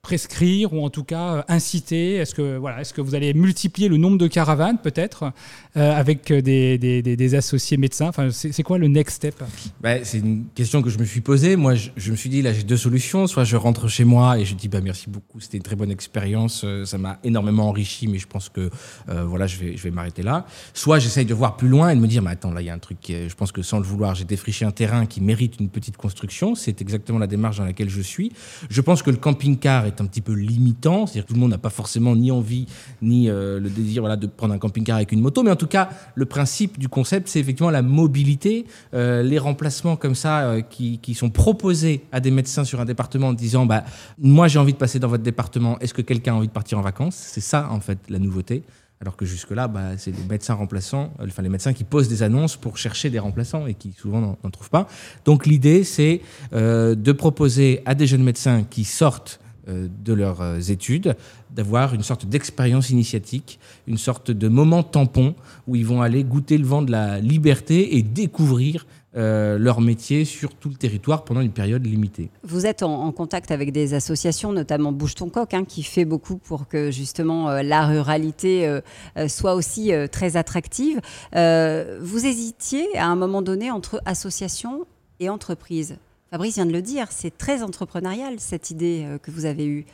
prescrire 0.02 0.74
ou 0.74 0.84
en 0.84 0.90
tout 0.90 1.04
cas 1.04 1.36
euh, 1.36 1.42
inciter? 1.48 2.16
Est-ce 2.16 2.34
que, 2.34 2.58
voilà, 2.58 2.82
est 2.82 2.94
que 2.94 3.02
vous 3.02 3.16
allez 3.16 3.34
multiplier 3.34 3.90
le 3.90 3.98
nombre 3.98 4.18
de 4.18 4.28
caravanes 4.28 4.78
peut-être 4.78 5.32
euh, 5.76 5.92
avec 5.92 6.32
des, 6.32 6.78
des, 6.78 7.02
des, 7.02 7.36
associés 7.36 7.78
médecins? 7.78 8.08
Enfin, 8.08 8.30
C'est 8.32 8.64
quoi 8.64 8.78
le 8.78 8.88
next 8.88 9.18
step? 9.18 9.44
Bah, 9.82 10.04
C'est 10.04 10.20
une 10.20 10.46
question 10.56 10.82
que 10.82 10.90
je 10.90 10.98
me 10.98 11.06
suis 11.06 11.22
posée. 11.22 11.56
Moi, 11.56 11.76
je, 11.76 12.12
me 12.12 12.16
suis 12.16 12.30
dit, 12.30 12.42
là, 12.42 12.54
j'ai 12.54 12.64
deux 12.64 12.78
solutions. 12.78 13.28
Soit 13.28 13.44
je 13.44 13.58
rentre 13.58 13.88
chez 13.88 14.06
moi 14.06 14.40
et 14.40 14.46
je 14.46 14.56
dis, 14.56 14.68
bah, 14.68 14.82
merci 14.82 15.10
beaucoup, 15.10 15.40
c'était 15.40 15.58
une 15.58 15.64
très 15.64 15.76
bonne 15.76 15.92
expérience, 15.92 16.64
euh, 16.64 16.86
ça 16.86 16.98
m'a 16.98 17.20
énormément 17.24 17.68
enrichi, 17.68 18.08
mais 18.08 18.18
je 18.18 18.28
pense 18.28 18.50
que 18.50 18.70
voilà, 19.08 19.48
je 19.48 19.58
vais, 19.58 19.76
je 19.76 19.84
vais 19.84 19.92
m'arrêter 19.92 20.24
là. 20.24 20.46
Soit 20.74 21.00
j'essaye 21.00 21.26
de 21.26 21.34
voir 21.34 21.58
plus 21.58 21.68
loin 21.68 21.90
et 21.90 21.96
de 21.96 22.00
me 22.00 22.08
dire, 22.08 22.22
mais 22.22 22.32
attends, 22.32 22.52
là, 22.52 22.62
il 22.62 22.66
y 22.66 22.70
a 22.70 22.74
un 22.74 22.80
truc, 22.80 22.98
je 23.08 23.34
pense 23.34 23.52
que 23.52 23.62
sans 23.62 23.78
le 23.80 23.84
vouloir, 23.84 24.16
j'ai 24.16 24.24
défriché 24.24 24.66
un 24.66 24.72
terrain 24.72 25.06
qui 25.06 25.22
mérite 25.22 25.60
une 25.60 25.70
petite 25.70 25.98
construction. 25.98 26.56
C'est 26.56 26.82
exactement 26.82 27.20
la 27.20 27.28
démarche 27.28 27.58
dans 27.58 27.66
laquelle 27.66 27.90
je 27.90 28.02
suis. 28.02 28.32
Je 28.70 28.82
pense 28.82 29.04
que 29.04 29.12
le 29.12 29.18
camping-car 29.18 29.86
est 29.90 30.02
un 30.02 30.06
petit 30.06 30.22
peu 30.22 30.34
limitant. 30.34 31.06
C'est-à-dire 31.06 31.24
que 31.24 31.28
tout 31.30 31.34
le 31.34 31.40
monde 31.40 31.52
n'a 31.52 31.58
pas 31.58 31.70
forcément 31.70 32.16
ni 32.16 32.32
envie 32.32 32.66
ni 33.02 33.30
euh, 33.30 33.60
le 33.60 33.70
désir 33.70 34.02
voilà, 34.02 34.16
de 34.16 34.28
prendre 34.28 34.54
un 34.54 34.58
camping-car 34.58 34.98
avec 34.98 35.12
une 35.12 35.22
moto. 35.22 35.44
Mais 35.44 35.52
en 35.52 35.56
tout 35.56 35.68
cas, 35.68 35.90
le 36.16 36.26
principe 36.26 36.78
du 36.78 36.90
concept, 36.90 37.28
c'est 37.28 37.40
effectivement 37.40 37.70
la 37.70 37.82
mobilité, 37.82 38.66
euh, 38.94 39.24
les 39.24 39.40
remplacements 39.40 39.96
comme 39.96 40.16
ça 40.16 40.42
euh, 40.42 40.62
qui, 40.62 41.00
sont 41.14 41.30
proposés 41.30 42.06
à 42.12 42.20
des 42.20 42.32
médecins 42.32 42.64
sur 42.64 42.80
un 42.80 42.86
département 42.86 43.30
en 43.30 43.34
disant 43.34 43.66
bah, 43.66 43.84
Moi, 44.20 44.48
j'ai 44.48 44.60
envie 44.60 44.74
de 44.74 44.78
passer 44.78 45.00
dans 45.00 45.08
votre 45.08 45.24
département. 45.24 45.78
Est-ce 45.80 45.94
que 45.94 46.02
quelqu'un 46.02 46.34
a 46.34 46.38
envie 46.38 46.48
de 46.48 46.54
partir 46.54 46.78
en 46.78 46.82
vacances? 46.82 47.16
C'est 47.16 47.42
ça, 47.42 47.68
en 47.72 47.80
fait, 47.80 48.00
la 48.10 48.20
nouveauté. 48.20 48.64
Alors 49.02 49.16
que 49.16 49.26
jusque-là, 49.26 49.68
bah, 49.70 49.98
c'est 49.98 50.12
les 50.12 50.24
médecins 50.30 50.54
remplaçants, 50.54 51.14
enfin 51.26 51.42
les 51.42 51.50
médecins 51.50 51.72
qui 51.72 51.86
posent 51.86 52.10
des 52.10 52.22
annonces 52.22 52.58
pour 52.58 52.78
chercher 52.78 53.10
des 53.10 53.20
remplaçants 53.20 53.66
et 53.66 53.74
qui 53.74 53.94
souvent 53.94 54.20
n'en 54.20 54.50
trouvent 54.50 54.70
pas. 54.70 54.88
Donc 55.24 55.46
l'idée, 55.46 55.86
c'est 55.86 56.20
de 56.52 57.12
proposer 57.14 57.82
à 57.86 57.96
des 57.96 58.08
jeunes 58.08 58.24
médecins 58.24 58.66
qui 58.70 58.84
sortent 58.84 59.40
de 59.70 60.14
leurs 60.14 60.42
euh, 60.42 60.60
études, 60.60 61.16
d'avoir 61.52 61.94
une 61.94 62.04
sorte 62.04 62.26
d'expérience 62.26 62.90
initiatique, 62.90 63.60
une 63.88 63.98
sorte 63.98 64.32
de 64.32 64.48
moment 64.48 64.84
tampon 64.84 65.36
où 65.68 65.76
ils 65.76 65.86
vont 65.86 66.02
aller 66.02 66.24
goûter 66.24 66.58
le 66.58 66.66
vent 66.66 66.82
de 66.82 66.92
la 66.92 67.20
liberté 67.20 67.98
et 67.98 68.02
découvrir 68.02 68.86
euh, 69.16 69.58
leur 69.58 69.82
métier 69.82 70.24
sur 70.26 70.54
tout 70.54 70.70
le 70.70 70.76
territoire 70.76 71.24
pendant 71.24 71.42
une 71.42 71.52
période 71.52 71.86
limitée. 71.86 72.30
Vous 72.44 72.66
êtes 72.66 72.84
en, 72.84 73.12
contact 73.12 73.52
avec 73.52 73.72
des 73.72 73.94
associations, 73.94 74.52
notamment 74.52 74.92
Bouge 74.92 75.16
ton 75.16 75.30
coq, 75.30 75.54
hein, 75.54 75.66
qui 75.66 75.84
fait 75.84 76.06
beaucoup 76.06 76.38
pour 76.38 76.68
que 76.68 76.92
justement 76.92 77.50
la 77.62 77.88
ruralité 77.88 78.80
soit 79.28 79.56
aussi 79.56 79.92
très 80.12 80.38
attractive. 80.38 81.00
vous 81.34 82.26
hésitiez 82.26 82.98
à 82.98 83.08
un 83.08 83.16
moment 83.16 83.42
donné 83.42 83.72
entre 83.72 84.02
association 84.06 84.86
et 85.20 85.30
entreprise? 85.30 85.98
Fabrice 86.32 86.56
vient 86.56 86.66
de 86.66 86.72
le 86.72 86.82
dire, 86.82 87.08
c'est 87.10 87.36
très 87.36 87.64
entrepreneurial 87.64 88.36
cette 88.38 88.70
idée 88.70 89.04
euh, 89.04 89.18
que 89.18 89.32
vous 89.32 89.46
avez 89.46 89.66
eue. 89.66 89.86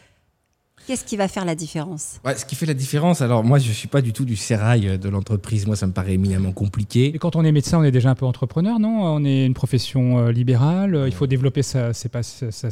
Qu'est-ce 0.85 1.05
qui 1.05 1.15
va 1.15 1.29
faire 1.29 1.45
la 1.45 1.55
différence? 1.55 2.19
Ce 2.37 2.43
qui 2.43 2.55
fait 2.55 2.65
la 2.65 2.73
différence, 2.73 3.21
alors 3.21 3.45
moi 3.45 3.57
je 3.57 3.69
ne 3.69 3.73
suis 3.73 3.87
pas 3.87 4.01
du 4.01 4.11
tout 4.11 4.25
du 4.25 4.35
sérail 4.35 4.89
euh, 4.89 4.97
de 4.97 5.07
l'entreprise, 5.07 5.65
moi 5.65 5.77
ça 5.77 5.87
me 5.87 5.93
paraît 5.93 6.15
éminemment 6.15 6.51
compliqué. 6.51 7.15
Et 7.15 7.17
quand 7.17 7.37
on 7.37 7.45
est 7.45 7.53
médecin, 7.53 7.79
on 7.79 7.83
est 7.83 7.91
déjà 7.91 8.09
un 8.09 8.15
peu 8.15 8.25
entrepreneur, 8.25 8.79
non? 8.79 9.01
On 9.01 9.23
est 9.23 9.45
une 9.45 9.53
profession 9.53 10.19
euh, 10.19 10.31
libérale, 10.33 11.05
il 11.07 11.13
faut 11.13 11.25
développer 11.25 11.63
sa, 11.63 11.93
ses, 11.93 12.09
sa, 12.09 12.51
sa, 12.51 12.69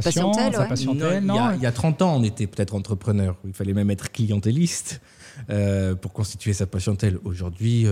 patientèle. 0.00 0.54
Sa 0.54 0.64
patientèle 0.64 1.22
non, 1.22 1.50
il, 1.54 1.62
y 1.62 1.66
a, 1.66 1.72
30 1.72 2.00
ans, 2.00 2.16
on 2.16 2.24
était 2.24 2.46
peut-être 2.46 2.74
entrepreneur, 2.74 3.36
il 3.44 3.52
fallait 3.52 3.74
même 3.74 3.90
être 3.90 4.10
clientéliste 4.10 5.02
pour 6.00 6.14
constituer 6.14 6.54
sa 6.54 6.66
patientèle. 6.66 7.18
Aujourd'hui, 7.24 7.86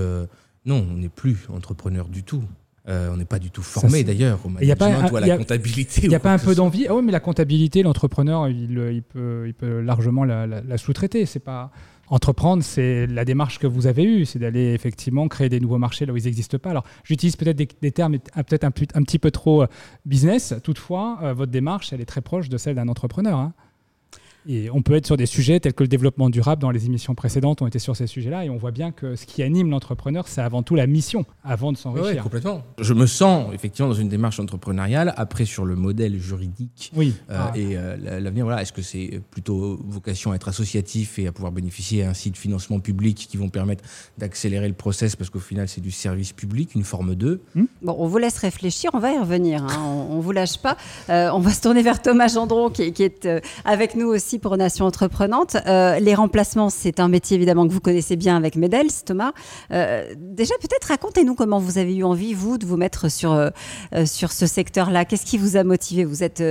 non, 0.65 0.87
on 0.91 0.95
n'est 0.95 1.11
plus 1.11 1.47
entrepreneur 1.53 2.09
du 2.09 2.23
tout. 2.23 2.43
Euh, 2.87 3.11
on 3.13 3.17
n'est 3.17 3.25
pas 3.25 3.39
du 3.39 3.51
tout 3.51 3.63
formé 3.63 4.05
d'ailleurs 4.05 4.41
au 4.45 4.51
management 4.51 5.11
ou 5.11 5.17
à 5.17 5.21
la 5.21 5.39
comptabilité. 5.39 6.03
Il 6.03 6.11
n'y 6.11 6.15
a 6.15 6.21
pas 6.21 6.33
un 6.33 6.39
peu 6.39 6.55
d'envie? 6.55 6.87
Ah 6.87 6.95
oui, 6.95 7.03
mais 7.03 7.13
la 7.13 7.21
comptabilité, 7.21 7.83
l'entrepreneur, 7.83 8.49
il, 8.49 9.03
peut, 9.03 9.45
il 9.47 9.55
peut 9.55 9.81
largement 9.81 10.25
la, 10.25 10.77
sous-traiter. 10.77 11.25
C'est 11.25 11.41
pas 11.41 11.71
entreprendre, 12.09 12.63
c'est 12.63 13.07
la 13.07 13.25
démarche 13.25 13.59
que 13.59 13.67
vous 13.67 13.87
avez 13.87 14.05
eue, 14.05 14.27
c'est 14.27 14.39
d'aller 14.39 14.75
effectivement 14.75 15.27
créer 15.29 15.49
des 15.49 15.61
nouveaux 15.61 15.79
marchés 15.79 16.05
là 16.05 16.13
où 16.13 16.17
ils 16.19 16.25
n'existent 16.25 16.59
pas. 16.59 16.69
Alors, 16.71 16.85
j'utilise 17.03 17.37
peut-être 17.37 17.57
des, 17.57 17.93
termes 17.93 18.19
peut-être 18.19 18.65
un, 18.65 18.73
un, 18.95 19.03
petit 19.03 19.19
peu 19.19 19.31
trop 19.31 19.63
euh, 19.63 19.67
business. 20.05 20.55
Toutefois, 20.63 21.19
euh, 21.23 21.33
votre 21.33 21.51
démarche, 21.51 21.95
elle 21.95 22.03
est 22.03 22.07
très 22.07 22.21
proche 22.21 22.51
de 22.51 22.59
celle 22.59 22.75
d'un 22.75 22.89
entrepreneur. 22.89 23.39
Hein. 23.39 23.55
Et 24.47 24.71
on 24.71 24.83
peut 24.83 24.95
être 24.95 25.07
sur 25.07 25.17
des 25.17 25.27
sujets 25.27 25.59
tels 25.61 25.73
que 25.73 25.83
le 25.83 25.89
développement 25.89 26.29
durable. 26.29 26.61
Dans 26.61 26.71
les 26.71 26.87
émissions 26.87 27.15
précédentes, 27.15 27.63
on 27.63 27.67
était 27.67 27.79
sur 27.79 27.97
ces 27.97 28.07
sujets-là. 28.07 28.45
Et 28.45 28.51
on 28.51 28.57
voit 28.57 28.71
bien 28.71 28.93
que 28.93 29.17
ce 29.17 29.27
qui 29.27 29.43
anime 29.43 29.71
l'entrepreneur, 29.71 30.29
c'est 30.29 30.43
avant 30.43 30.63
tout 30.63 30.75
la 30.75 30.87
mission, 30.87 31.25
avant 31.43 31.73
de 31.73 31.77
s'enrichir. 31.77 32.17
Oui, 32.17 32.23
complètement. 32.23 32.63
Je 32.79 32.93
me 32.93 33.07
sens 33.07 33.53
effectivement 33.55 33.89
dans 33.89 33.95
une 33.95 34.09
démarche 34.09 34.39
entrepreneuriale. 34.41 35.15
Après, 35.17 35.45
sur 35.45 35.65
le 35.65 35.77
modèle 35.77 36.19
juridique 36.19 36.93
oui. 36.95 37.15
Euh, 37.31 37.39
ah. 37.39 37.53
et 37.55 37.77
euh, 37.77 38.21
l'avenir, 38.21 38.45
voilà, 38.45 38.63
est-ce 38.63 38.73
que 38.73 38.83
c'est 38.83 39.21
plutôt 39.31 39.81
vocation 39.87 40.33
à 40.33 40.37
être 40.37 40.49
associatif 40.49 41.19
et 41.19 41.27
à 41.27 41.33
pouvoir 41.33 41.53
bénéficier 41.53 42.05
ainsi 42.05 42.31
de 42.31 42.37
financements 42.37 42.81
publics 42.81 43.27
qui 43.29 43.37
vont 43.37 43.49
permettre 43.49 43.85
d'accélérer 44.19 44.69
le 44.69 44.75
process 44.75 45.17
parce 45.17 45.31
qu'au 45.31 45.39
final, 45.39 45.69
c'est 45.69 45.81
du 45.81 45.91
service 45.91 46.33
public, 46.33 46.75
une 46.75 46.85
forme 46.85 47.15
2 47.15 47.41
hmm. 47.55 47.65
Bon, 47.83 47.97
on 47.99 48.07
vous 48.07 48.19
laisse 48.19 48.39
réfléchir. 48.39 48.91
On 48.95 48.99
va 48.99 49.13
y 49.13 49.19
revenir. 49.19 49.65
Hein. 49.65 50.07
on 50.11 50.17
ne 50.17 50.23
vous 50.23 50.33
lâche 50.33 50.59
pas. 50.59 50.77
Euh, 51.09 51.31
on 51.33 51.41
va 51.41 51.51
se 51.51 51.61
tourner 51.61 51.83
vers 51.83 52.03
Thomas 52.03 52.29
Gendron 52.29 52.71
qui, 52.71 52.93
qui 52.93 53.03
est 53.03 53.29
avec 53.65 53.95
nous 53.95 54.09
aussi 54.09 54.34
pour 54.39 54.57
Nation 54.57 54.87
Entreprenante. 54.87 55.57
Euh, 55.67 55.99
les 55.99 56.15
remplacements, 56.15 56.71
c'est 56.71 57.01
un 57.01 57.09
métier 57.09 57.37
évidemment 57.37 57.67
que 57.67 57.73
vous 57.73 57.81
connaissez 57.81 58.17
bien 58.17 58.37
avec 58.37 58.57
Medels, 58.57 58.93
Thomas. 59.05 59.33
Euh, 59.71 60.15
déjà, 60.17 60.55
peut-être 60.61 60.85
racontez-nous 60.85 61.35
comment 61.35 61.59
vous 61.59 61.79
avez 61.79 61.95
eu 61.95 62.05
envie, 62.05 62.35
vous, 62.35 62.59
de 62.59 62.67
vous 62.67 62.77
mettre 62.77 63.11
sur, 63.11 63.33
euh, 63.33 63.51
sur 64.07 64.33
ce 64.33 64.47
secteur-là. 64.47 65.05
Qu'est-ce 65.05 65.27
qui 65.27 65.39
vous 65.39 65.57
a 65.57 65.65
motivé? 65.65 66.05
Vous 66.05 66.23
êtes, 66.23 66.43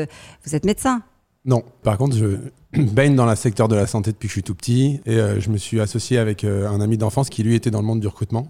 vous 0.46 0.56
êtes 0.56 0.66
médecin 0.66 1.02
Non, 1.46 1.64
par 1.84 1.98
contre, 1.98 2.16
je 2.16 2.38
baigne 2.82 3.16
dans 3.16 3.26
le 3.26 3.36
secteur 3.36 3.68
de 3.68 3.76
la 3.76 3.88
santé 3.88 4.12
depuis 4.12 4.28
que 4.28 4.32
je 4.32 4.36
suis 4.36 4.44
tout 4.44 4.56
petit 4.56 5.02
et 5.06 5.18
je 5.40 5.50
me 5.50 5.58
suis 5.58 5.80
associé 5.80 6.18
avec 6.18 6.44
un 6.44 6.82
ami 6.82 6.98
d'enfance 6.98 7.30
qui, 7.30 7.44
lui, 7.44 7.56
était 7.56 7.72
dans 7.72 7.82
le 7.82 7.88
monde 7.88 8.00
du 8.00 8.08
recrutement. 8.08 8.48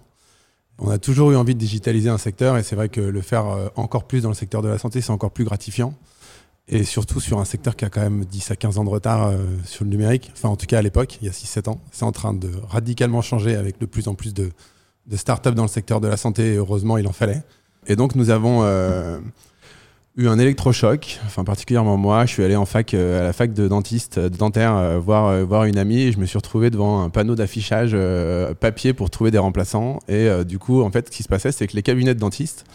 On 0.79 0.89
a 0.89 0.97
toujours 0.97 1.31
eu 1.31 1.35
envie 1.35 1.53
de 1.53 1.59
digitaliser 1.59 2.09
un 2.09 2.17
secteur 2.17 2.57
et 2.57 2.63
c'est 2.63 2.75
vrai 2.75 2.89
que 2.89 3.01
le 3.01 3.21
faire 3.21 3.45
encore 3.75 4.05
plus 4.05 4.21
dans 4.21 4.29
le 4.29 4.35
secteur 4.35 4.61
de 4.61 4.69
la 4.69 4.77
santé, 4.77 5.01
c'est 5.01 5.11
encore 5.11 5.31
plus 5.31 5.45
gratifiant 5.45 5.93
et 6.67 6.83
surtout 6.83 7.19
sur 7.19 7.39
un 7.39 7.45
secteur 7.45 7.75
qui 7.75 7.85
a 7.85 7.89
quand 7.89 8.01
même 8.01 8.23
10 8.25 8.51
à 8.51 8.55
15 8.55 8.77
ans 8.77 8.83
de 8.83 8.89
retard 8.89 9.27
euh, 9.27 9.37
sur 9.65 9.83
le 9.83 9.89
numérique, 9.89 10.31
enfin 10.33 10.49
en 10.49 10.55
tout 10.55 10.65
cas 10.65 10.79
à 10.79 10.81
l'époque, 10.81 11.17
il 11.21 11.25
y 11.25 11.29
a 11.29 11.33
6-7 11.33 11.69
ans. 11.69 11.81
C'est 11.91 12.05
en 12.05 12.11
train 12.11 12.33
de 12.33 12.49
radicalement 12.69 13.21
changer 13.21 13.55
avec 13.55 13.79
de 13.79 13.85
plus 13.85 14.07
en 14.07 14.15
plus 14.15 14.33
de, 14.33 14.51
de 15.07 15.17
startups 15.17 15.51
dans 15.51 15.63
le 15.63 15.69
secteur 15.69 15.99
de 15.99 16.07
la 16.07 16.17
santé, 16.17 16.53
et 16.53 16.55
heureusement 16.55 16.97
il 16.97 17.07
en 17.07 17.11
fallait. 17.11 17.43
Et 17.87 17.97
donc 17.97 18.15
nous 18.15 18.29
avons 18.29 18.61
euh, 18.63 19.19
eu 20.15 20.29
un 20.29 20.39
électrochoc, 20.39 21.19
enfin 21.25 21.43
particulièrement 21.43 21.97
moi, 21.97 22.25
je 22.25 22.31
suis 22.31 22.43
allé 22.45 22.55
euh, 22.55 23.19
à 23.19 23.23
la 23.23 23.33
fac 23.33 23.51
de 23.51 23.67
dentiste, 23.67 24.17
de 24.17 24.29
dentaire, 24.29 25.01
voir, 25.01 25.45
voir 25.45 25.65
une 25.65 25.77
amie, 25.77 25.99
et 25.99 26.11
je 26.13 26.17
me 26.17 26.25
suis 26.25 26.37
retrouvé 26.37 26.69
devant 26.69 27.03
un 27.03 27.09
panneau 27.09 27.35
d'affichage 27.35 27.93
papier 28.61 28.93
pour 28.93 29.09
trouver 29.09 29.31
des 29.31 29.37
remplaçants. 29.37 29.99
Et 30.07 30.29
du 30.45 30.59
coup, 30.59 30.81
en 30.81 30.91
fait, 30.91 31.07
ce 31.07 31.11
qui 31.11 31.23
se 31.23 31.27
passait, 31.27 31.51
c'est 31.51 31.67
que 31.67 31.75
les 31.75 31.83
cabinets 31.83 32.15
de 32.15 32.19
dentistes 32.21 32.65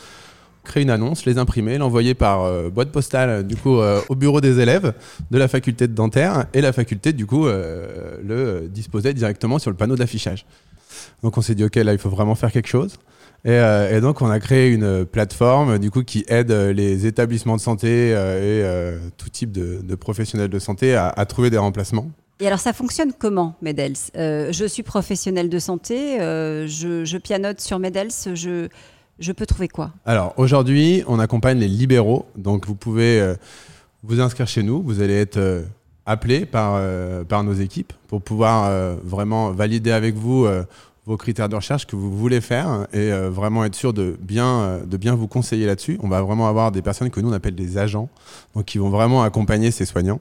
créer 0.65 0.83
une 0.83 0.91
annonce, 0.91 1.25
les 1.25 1.39
imprimer, 1.39 1.79
l'envoyer 1.79 2.15
par 2.15 2.43
euh, 2.43 2.71
boîte 2.71 2.91
postale 2.91 3.47
du 3.47 3.57
coup 3.57 3.79
euh, 3.79 4.01
au 4.09 4.15
bureau 4.15 4.41
des 4.41 4.61
élèves 4.61 4.93
de 5.31 5.39
la 5.39 5.49
faculté 5.49 5.89
de 5.89 5.95
dentaire 5.95 6.47
et 6.55 6.61
la 6.61 6.73
faculté 6.73 7.13
du 7.13 7.27
coup 7.27 7.47
euh, 7.47 8.19
le 8.25 8.69
disposait 8.69 9.15
directement 9.15 9.59
sur 9.59 9.71
le 9.71 9.77
panneau 9.77 9.97
d'affichage. 9.97 10.47
Donc 11.23 11.37
on 11.37 11.43
s'est 11.43 11.55
dit 11.55 11.65
ok 11.65 11.77
là 11.77 11.93
il 11.93 11.99
faut 11.99 12.11
vraiment 12.11 12.35
faire 12.35 12.53
quelque 12.53 12.69
chose. 12.69 12.97
Et, 13.45 14.01
donc 14.01 14.21
on 14.21 14.29
a 14.29 14.41
créé 14.41 14.69
une 14.71 15.05
plateforme 15.07 15.79
du 15.79 15.93
coup 15.93 16.03
qui 16.03 16.25
aide 16.27 16.51
les 16.51 17.07
établissements 17.07 17.55
de 17.55 17.61
santé 17.61 18.11
et 18.11 18.65
tout 19.17 19.29
type 19.29 19.53
de, 19.53 19.95
professionnels 19.95 20.51
de 20.51 20.59
santé 20.59 20.97
à, 20.97 21.25
trouver 21.25 21.49
des 21.49 21.57
remplacements. 21.57 22.11
Et 22.41 22.49
alors 22.49 22.59
ça 22.59 22.73
fonctionne 22.73 23.13
comment 23.17 23.55
Medels? 23.63 23.95
Je 24.15 24.65
suis 24.69 24.83
professionnel 24.83 25.49
de 25.49 25.59
santé, 25.61 26.17
je, 26.19 27.05
je, 27.05 27.17
pianote 27.17 27.61
sur 27.61 27.79
Medels, 27.79 28.11
je 28.35 28.69
je 29.19 29.33
peux 29.33 29.47
trouver 29.47 29.69
quoi? 29.69 29.91
Alors 30.07 30.35
aujourd'hui, 30.37 31.03
on 31.07 31.19
accompagne 31.19 31.59
les 31.59 31.69
libéraux. 31.69 32.27
Donc 32.37 32.67
vous 32.67 32.75
pouvez 32.75 33.21
euh, 33.21 33.35
vous 34.03 34.21
inscrire 34.21 34.47
chez 34.47 34.63
nous. 34.63 34.83
Vous 34.83 35.01
allez 35.01 35.15
être 35.15 35.39
euh, 35.39 35.63
appelé 36.07 36.47
par, 36.47 36.75
euh, 36.77 37.25
par 37.25 37.43
nos 37.43 37.55
équipes 37.55 37.93
pour 38.07 38.23
pouvoir 38.23 38.97
vraiment 39.05 39.51
valider 39.51 39.91
avec 39.91 40.15
vous 40.15 40.47
vos 41.05 41.17
critères 41.19 41.51
de 41.51 41.57
recherche 41.57 41.87
que 41.87 41.95
vous 41.95 42.17
voulez 42.17 42.41
faire 42.41 42.87
et 42.95 43.11
vraiment 43.11 43.67
être 43.67 43.75
sûr 43.75 43.93
de 43.93 44.17
bien, 44.19 44.81
vous 45.15 45.29
conseiller 45.29 45.67
là-dessus. 45.67 45.99
On 46.03 46.09
va 46.09 46.23
vraiment 46.23 46.49
avoir 46.49 46.73
des 46.73 46.81
personnes 46.81 47.11
que 47.11 47.21
nous 47.21 47.29
on 47.29 47.33
appelle 47.33 47.55
des 47.55 47.77
agents, 47.77 48.09
qui 48.65 48.79
vont 48.79 48.89
vraiment 48.89 49.23
accompagner 49.23 49.71
ces 49.71 49.85
soignants. 49.85 50.21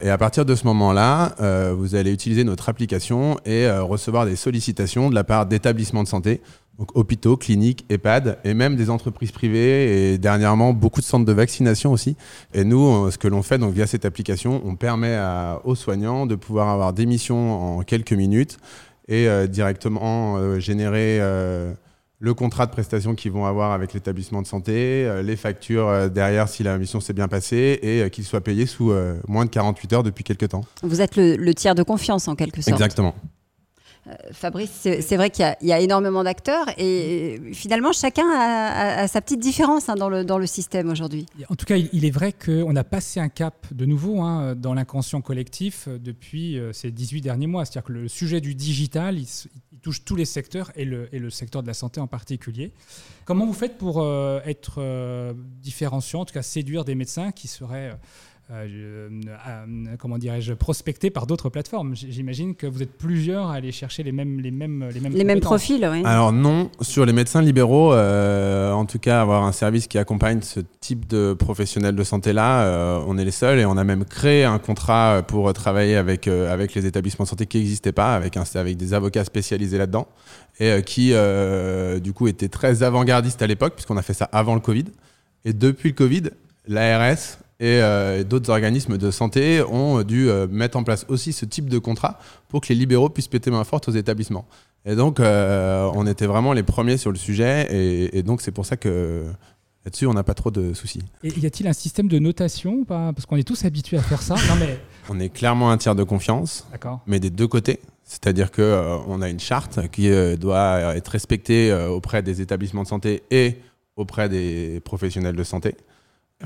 Et 0.00 0.10
à 0.10 0.18
partir 0.18 0.44
de 0.44 0.56
ce 0.56 0.66
moment-là, 0.66 1.36
vous 1.74 1.94
allez 1.94 2.12
utiliser 2.12 2.42
notre 2.42 2.68
application 2.68 3.38
et 3.46 3.70
recevoir 3.70 4.26
des 4.26 4.34
sollicitations 4.34 5.08
de 5.08 5.14
la 5.14 5.22
part 5.22 5.46
d'établissements 5.46 6.02
de 6.02 6.08
santé 6.08 6.40
donc 6.78 6.96
hôpitaux, 6.96 7.36
cliniques, 7.36 7.84
EHPAD 7.90 8.38
et 8.44 8.54
même 8.54 8.76
des 8.76 8.90
entreprises 8.90 9.30
privées 9.30 10.12
et 10.12 10.18
dernièrement 10.18 10.72
beaucoup 10.72 11.00
de 11.00 11.06
centres 11.06 11.26
de 11.26 11.32
vaccination 11.32 11.92
aussi. 11.92 12.16
Et 12.54 12.64
nous, 12.64 13.10
ce 13.10 13.18
que 13.18 13.28
l'on 13.28 13.42
fait 13.42 13.58
donc 13.58 13.74
via 13.74 13.86
cette 13.86 14.04
application, 14.04 14.62
on 14.64 14.74
permet 14.74 15.18
aux 15.64 15.74
soignants 15.74 16.26
de 16.26 16.34
pouvoir 16.34 16.68
avoir 16.68 16.92
des 16.92 17.06
missions 17.06 17.78
en 17.78 17.82
quelques 17.82 18.12
minutes 18.12 18.58
et 19.08 19.28
euh, 19.28 19.46
directement 19.46 20.36
euh, 20.36 20.58
générer 20.58 21.18
euh, 21.20 21.72
le 22.20 22.34
contrat 22.34 22.66
de 22.66 22.70
prestation 22.70 23.14
qu'ils 23.14 23.32
vont 23.32 23.46
avoir 23.46 23.72
avec 23.72 23.94
l'établissement 23.94 24.42
de 24.42 24.46
santé, 24.46 25.10
les 25.24 25.34
factures 25.34 26.08
derrière 26.08 26.48
si 26.48 26.62
la 26.62 26.78
mission 26.78 27.00
s'est 27.00 27.12
bien 27.12 27.26
passée 27.26 27.80
et 27.82 28.08
qu'ils 28.10 28.22
soient 28.22 28.40
payés 28.40 28.66
sous 28.66 28.92
moins 29.26 29.44
de 29.44 29.50
48 29.50 29.92
heures 29.92 30.02
depuis 30.04 30.22
quelques 30.22 30.50
temps. 30.50 30.64
Vous 30.84 31.00
êtes 31.00 31.16
le 31.16 31.52
tiers 31.52 31.74
de 31.74 31.82
confiance 31.82 32.28
en 32.28 32.36
quelque 32.36 32.62
sorte. 32.62 32.68
Exactement. 32.68 33.16
Euh, 34.08 34.14
Fabrice, 34.32 34.72
c'est 34.82 35.16
vrai 35.16 35.30
qu'il 35.30 35.54
y, 35.62 35.72
a 35.72 35.78
énormément 35.78 36.24
d'acteurs 36.24 36.66
et 36.76 37.40
finalement 37.52 37.92
chacun 37.92 38.24
a, 38.34 39.06
sa 39.06 39.20
petite 39.20 39.38
différence 39.38 39.88
hein, 39.88 39.94
dans, 39.94 40.08
le, 40.08 40.24
dans, 40.24 40.38
le, 40.38 40.46
système 40.46 40.90
aujourd'hui. 40.90 41.26
En 41.48 41.54
tout 41.54 41.66
cas, 41.66 41.76
il, 41.76 42.04
est 42.04 42.10
vrai 42.10 42.32
qu'on 42.32 42.74
a 42.74 42.82
passé 42.82 43.20
un 43.20 43.28
cap 43.28 43.66
de 43.72 43.86
nouveau 43.86 44.20
hein, 44.20 44.56
dans 44.56 44.74
l'inconscient 44.74 45.20
collectif 45.20 45.86
euh, 45.86 45.98
depuis 45.98 46.58
euh, 46.58 46.72
ces 46.72 46.90
18 46.90 47.20
derniers 47.20 47.46
mois. 47.46 47.64
C'est-à-dire 47.64 47.84
que 47.84 47.92
le 47.92 48.08
sujet 48.08 48.40
du 48.40 48.56
digital, 48.56 49.18
il, 49.18 49.28
touche 49.82 50.04
tous 50.04 50.16
les 50.16 50.24
secteurs 50.24 50.72
et 50.74 50.84
le, 50.84 51.08
et 51.14 51.18
le, 51.20 51.30
secteur 51.30 51.62
de 51.62 51.68
la 51.68 51.74
santé 51.74 52.00
en 52.00 52.08
particulier. 52.08 52.72
Comment 53.24 53.46
vous 53.46 53.52
faites 53.52 53.78
pour 53.78 54.04
être 54.44 55.34
différenciant, 55.60 56.20
en 56.20 56.24
tout 56.24 56.34
cas 56.34 56.42
séduire 56.42 56.84
des 56.84 56.94
médecins 56.94 57.32
qui 57.32 57.48
seraient 57.48 57.96
comment 59.98 60.18
dirais-je, 60.18 60.52
prospecté 60.54 61.10
par 61.10 61.26
d'autres 61.26 61.48
plateformes. 61.48 61.94
J'imagine 61.94 62.54
que 62.54 62.66
vous 62.66 62.82
êtes 62.82 62.96
plusieurs 62.96 63.48
à 63.48 63.54
aller 63.54 63.72
chercher 63.72 64.02
les 64.02 64.12
mêmes, 64.12 64.40
les 64.40 64.50
mêmes, 64.50 64.88
les 64.92 65.00
mêmes, 65.00 65.12
les 65.12 65.24
mêmes 65.24 65.40
profils. 65.40 65.88
Oui. 65.90 66.02
Alors 66.04 66.32
non, 66.32 66.70
sur 66.80 67.06
les 67.06 67.12
médecins 67.12 67.42
libéraux, 67.42 67.92
euh, 67.92 68.72
en 68.72 68.84
tout 68.84 68.98
cas, 68.98 69.22
avoir 69.22 69.44
un 69.44 69.52
service 69.52 69.86
qui 69.86 69.98
accompagne 69.98 70.42
ce 70.42 70.60
type 70.80 71.06
de 71.08 71.32
professionnels 71.32 71.96
de 71.96 72.04
santé-là, 72.04 73.02
on 73.06 73.18
est 73.18 73.24
les 73.24 73.30
seuls 73.30 73.58
et 73.58 73.64
on 73.64 73.76
a 73.76 73.84
même 73.84 74.04
créé 74.04 74.44
un 74.44 74.58
contrat 74.58 75.22
pour 75.26 75.52
travailler 75.52 75.96
avec, 75.96 76.28
avec 76.28 76.74
les 76.74 76.86
établissements 76.86 77.24
de 77.24 77.28
santé 77.28 77.46
qui 77.46 77.58
n'existaient 77.58 77.92
pas, 77.92 78.14
avec, 78.14 78.36
un, 78.36 78.44
avec 78.54 78.76
des 78.76 78.94
avocats 78.94 79.24
spécialisés 79.24 79.78
là-dedans 79.78 80.08
et 80.60 80.82
qui, 80.82 81.14
du 82.02 82.12
coup, 82.12 82.28
étaient 82.28 82.48
très 82.48 82.82
avant-gardistes 82.82 83.42
à 83.42 83.46
l'époque, 83.46 83.74
puisqu'on 83.74 83.96
a 83.96 84.02
fait 84.02 84.14
ça 84.14 84.28
avant 84.32 84.54
le 84.54 84.60
Covid. 84.60 84.84
Et 85.44 85.52
depuis 85.52 85.88
le 85.90 85.94
Covid, 85.94 86.22
l'ARS 86.68 87.38
euh, 87.66 88.20
et 88.20 88.24
d'autres 88.24 88.50
organismes 88.50 88.98
de 88.98 89.10
santé 89.10 89.62
ont 89.62 90.02
dû 90.02 90.28
euh, 90.28 90.46
mettre 90.48 90.76
en 90.76 90.82
place 90.82 91.06
aussi 91.08 91.32
ce 91.32 91.44
type 91.44 91.68
de 91.68 91.78
contrat 91.78 92.18
pour 92.48 92.60
que 92.60 92.68
les 92.70 92.74
libéraux 92.74 93.08
puissent 93.08 93.28
péter 93.28 93.50
main 93.50 93.64
forte 93.64 93.88
aux 93.88 93.92
établissements. 93.92 94.46
Et 94.84 94.96
donc, 94.96 95.20
euh, 95.20 95.88
on 95.94 96.06
était 96.06 96.26
vraiment 96.26 96.52
les 96.52 96.64
premiers 96.64 96.96
sur 96.96 97.12
le 97.12 97.18
sujet, 97.18 97.68
et, 98.12 98.22
donc 98.24 98.40
c'est 98.40 98.50
pour 98.50 98.66
ça 98.66 98.76
que 98.76 99.24
là-dessus, 99.84 100.06
on 100.06 100.14
n'a 100.14 100.24
pas 100.24 100.34
trop 100.34 100.50
de 100.50 100.74
soucis. 100.74 101.02
Et 101.22 101.28
y 101.38 101.46
a-t-il 101.46 101.68
un 101.68 101.72
système 101.72 102.08
de 102.08 102.18
notation 102.18 102.84
Parce 102.84 103.26
qu'on 103.26 103.36
est 103.36 103.46
tous 103.46 103.64
habitués 103.64 103.98
à 103.98 104.02
faire 104.02 104.22
ça. 104.22 104.34
Non, 104.34 104.56
mais... 104.58 104.80
On 105.08 105.18
est 105.18 105.30
clairement 105.30 105.72
un 105.72 105.78
tiers 105.78 105.96
de 105.96 106.04
confiance, 106.04 106.64
mais 107.08 107.18
des 107.18 107.30
deux 107.30 107.48
côtés. 107.48 107.80
C'est-à-dire 108.04 108.52
qu'on 108.52 109.20
a 109.20 109.28
une 109.28 109.40
charte 109.40 109.88
qui 109.90 110.08
doit 110.36 110.94
être 110.94 111.08
respectée 111.08 111.72
auprès 111.72 112.22
des 112.22 112.40
établissements 112.40 112.84
de 112.84 112.88
santé 112.88 113.24
et 113.32 113.58
auprès 113.96 114.28
des 114.28 114.78
professionnels 114.84 115.34
de 115.34 115.42
santé 115.42 115.74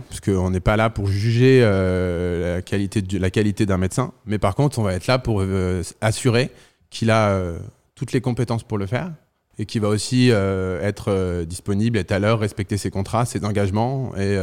parce 0.09 0.21
qu'on 0.21 0.51
n'est 0.51 0.61
pas 0.61 0.77
là 0.77 0.91
pour 0.91 1.07
juger 1.07 1.61
euh, 1.63 2.57
la 2.57 3.31
qualité, 3.31 3.67
d'un 3.67 3.79
médecin, 3.79 4.13
mais 4.27 4.39
par 4.39 4.55
contre, 4.55 4.79
on 4.79 4.83
va 4.83 4.95
être 4.95 5.07
là 5.07 5.19
pour 5.19 5.41
euh, 5.41 5.83
assurer 6.01 6.51
qu'il 6.91 7.11
a 7.11 7.29
euh, 7.29 7.59
toutes 7.95 8.13
les 8.13 8.21
compétences 8.21 8.63
pour 8.63 8.79
le 8.79 8.87
faire 8.87 9.11
et 9.59 9.65
qui 9.65 9.79
va 9.79 9.89
aussi 9.89 10.29
être 10.29 11.45
disponible, 11.45 11.97
être 11.97 12.13
à 12.13 12.19
l'heure, 12.19 12.41
respecter 12.41 12.77
ses 12.77 12.91
contrats, 12.91 13.25
ses 13.25 13.43
engagements 13.43 14.13
et 14.15 14.35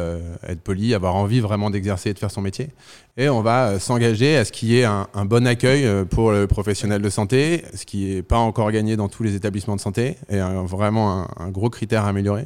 être 0.42 0.62
poli, 0.62 0.96
avoir 0.96 1.14
envie 1.14 1.40
vraiment 1.40 1.70
d'exercer 1.70 2.10
et 2.10 2.14
de 2.16 2.18
faire 2.18 2.32
son 2.32 2.42
métier. 2.42 2.70
Et 3.16 3.30
on 3.30 3.44
va 3.44 3.78
s'engager 3.78 4.38
à 4.38 4.44
ce 4.44 4.52
qu'il 4.52 4.70
y 4.70 4.80
ait 4.80 4.86
un, 4.86 5.26
bon 5.26 5.46
accueil 5.46 5.88
pour 6.06 6.32
le 6.32 6.48
professionnel 6.48 7.04
de 7.04 7.12
santé, 7.12 7.64
ce 7.76 7.86
qui 7.86 8.16
n'est 8.16 8.24
pas 8.24 8.40
encore 8.40 8.72
gagné 8.72 8.96
dans 8.96 9.08
tous 9.08 9.22
les 9.22 9.36
établissements 9.36 9.76
de 9.76 9.82
santé, 9.82 10.18
et 10.30 10.40
vraiment 10.64 11.28
un, 11.40 11.50
gros 11.50 11.70
critère 11.70 12.06
à 12.06 12.10
améliorer 12.10 12.46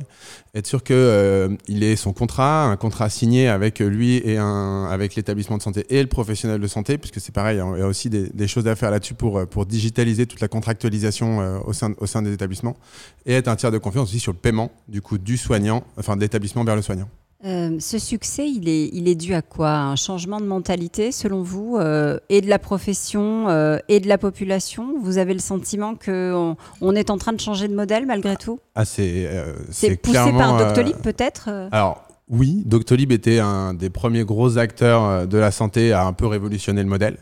être 0.58 0.68
sûr 0.68 0.84
qu'il 0.84 0.96
euh, 0.96 1.56
ait 1.70 1.96
son 1.96 2.14
contrat, 2.14 2.66
un 2.66 2.78
contrat 2.78 3.10
signé 3.10 3.48
avec 3.48 3.80
lui 3.80 4.16
et 4.18 4.38
avec 4.38 5.16
l'établissement 5.16 5.58
de 5.58 5.62
santé 5.62 5.86
et 5.90 6.02
le 6.02 6.10
professionnel 6.10 6.60
de 6.60 6.68
santé, 6.68 6.98
puisque 6.98 7.20
c'est 7.20 7.34
pareil, 7.34 7.58
il 7.76 7.80
y 7.80 7.82
a 7.82 7.88
aussi 7.88 8.10
des, 8.10 8.48
choses 8.48 8.68
à 8.68 8.76
faire 8.76 8.92
là-dessus 8.92 9.14
pour, 9.14 9.46
pour 9.48 9.66
digitaliser 9.66 10.26
toute 10.26 10.40
la 10.40 10.48
contractualisation 10.48 11.42
euh, 11.42 11.60
au, 11.66 11.74
sein, 11.74 11.94
au 12.00 12.08
sein 12.08 12.22
des 12.22 12.34
établissements, 12.34 12.76
et 13.26 13.34
être 13.34 13.48
un 13.48 13.56
tiers 13.56 13.72
de 13.72 13.78
confiance 13.78 14.10
aussi 14.10 14.20
sur 14.20 14.32
le 14.32 14.38
paiement 14.38 14.72
du 14.88 15.02
coup 15.02 15.18
du 15.18 15.38
soignant, 15.38 15.84
enfin 15.98 16.16
de 16.16 16.22
l'établissement 16.22 16.64
vers 16.64 16.76
le 16.76 16.82
soignant. 16.82 17.10
Euh, 17.46 17.78
ce 17.80 18.00
succès, 18.00 18.50
il 18.50 18.68
est, 18.68 18.90
il 18.94 19.08
est 19.08 19.16
dû 19.16 19.36
à 19.36 19.44
quoi? 19.44 19.70
Un 19.70 19.96
changement 19.96 20.40
de 20.40 20.46
mentalité, 20.46 21.12
selon 21.12 21.44
vous, 21.44 21.78
euh, 21.78 22.18
et 22.30 22.42
de 22.42 22.50
la 22.50 22.58
profession 22.58 23.48
euh, 23.50 23.78
et 23.90 24.00
de 24.00 24.08
la 24.08 24.18
population? 24.18 24.96
Vous 25.00 25.20
avez 25.20 25.34
le 25.34 25.40
sentiment 25.40 25.94
qu'on 25.96 26.58
on 26.82 26.96
est 26.96 27.12
en 27.12 27.18
train 27.20 27.34
de 27.34 27.40
changer 27.40 27.68
de 27.68 27.76
modèle 27.76 28.08
malgré 28.08 28.38
tout? 28.38 28.60
ah, 28.74 28.86
C'est 28.86 29.98
poussé 30.02 30.32
par 30.38 30.58
Doctolib 30.58 30.98
peut-être 30.98 31.50
Alors, 31.72 32.08
oui, 32.30 32.64
Doctolib 32.66 33.12
était 33.12 33.40
un 33.40 33.74
des 33.74 33.90
premiers 33.90 34.26
gros 34.26 34.58
acteurs 34.58 35.28
de 35.28 35.38
la 35.38 35.52
santé 35.52 35.94
à 35.94 36.06
un 36.06 36.14
peu 36.14 36.28
révolutionner 36.28 36.84
le 36.84 36.90
modèle. 36.90 37.18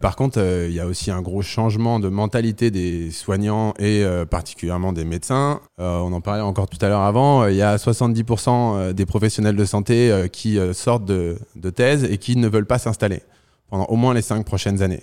Par 0.00 0.16
contre, 0.16 0.40
euh, 0.40 0.66
il 0.68 0.74
y 0.74 0.80
a 0.80 0.86
aussi 0.86 1.10
un 1.10 1.20
gros 1.20 1.42
changement 1.42 2.00
de 2.00 2.08
mentalité 2.08 2.70
des 2.70 3.10
soignants 3.10 3.74
et 3.78 4.02
euh, 4.02 4.24
particulièrement 4.24 4.94
des 4.94 5.04
médecins. 5.04 5.60
Euh, 5.78 5.98
on 5.98 6.12
en 6.14 6.22
parlait 6.22 6.40
encore 6.40 6.68
tout 6.68 6.78
à 6.80 6.88
l'heure 6.88 7.02
avant. 7.02 7.46
Il 7.46 7.54
y 7.54 7.62
a 7.62 7.76
70% 7.76 8.94
des 8.94 9.06
professionnels 9.06 9.56
de 9.56 9.64
santé 9.66 10.28
qui 10.32 10.58
sortent 10.72 11.04
de 11.04 11.36
thèse 11.74 12.04
et 12.04 12.16
qui 12.16 12.36
ne 12.36 12.48
veulent 12.48 12.66
pas 12.66 12.78
s'installer 12.78 13.22
pendant 13.68 13.84
au 13.84 13.96
moins 13.96 14.14
les 14.14 14.22
cinq 14.22 14.44
prochaines 14.44 14.82
années. 14.82 15.02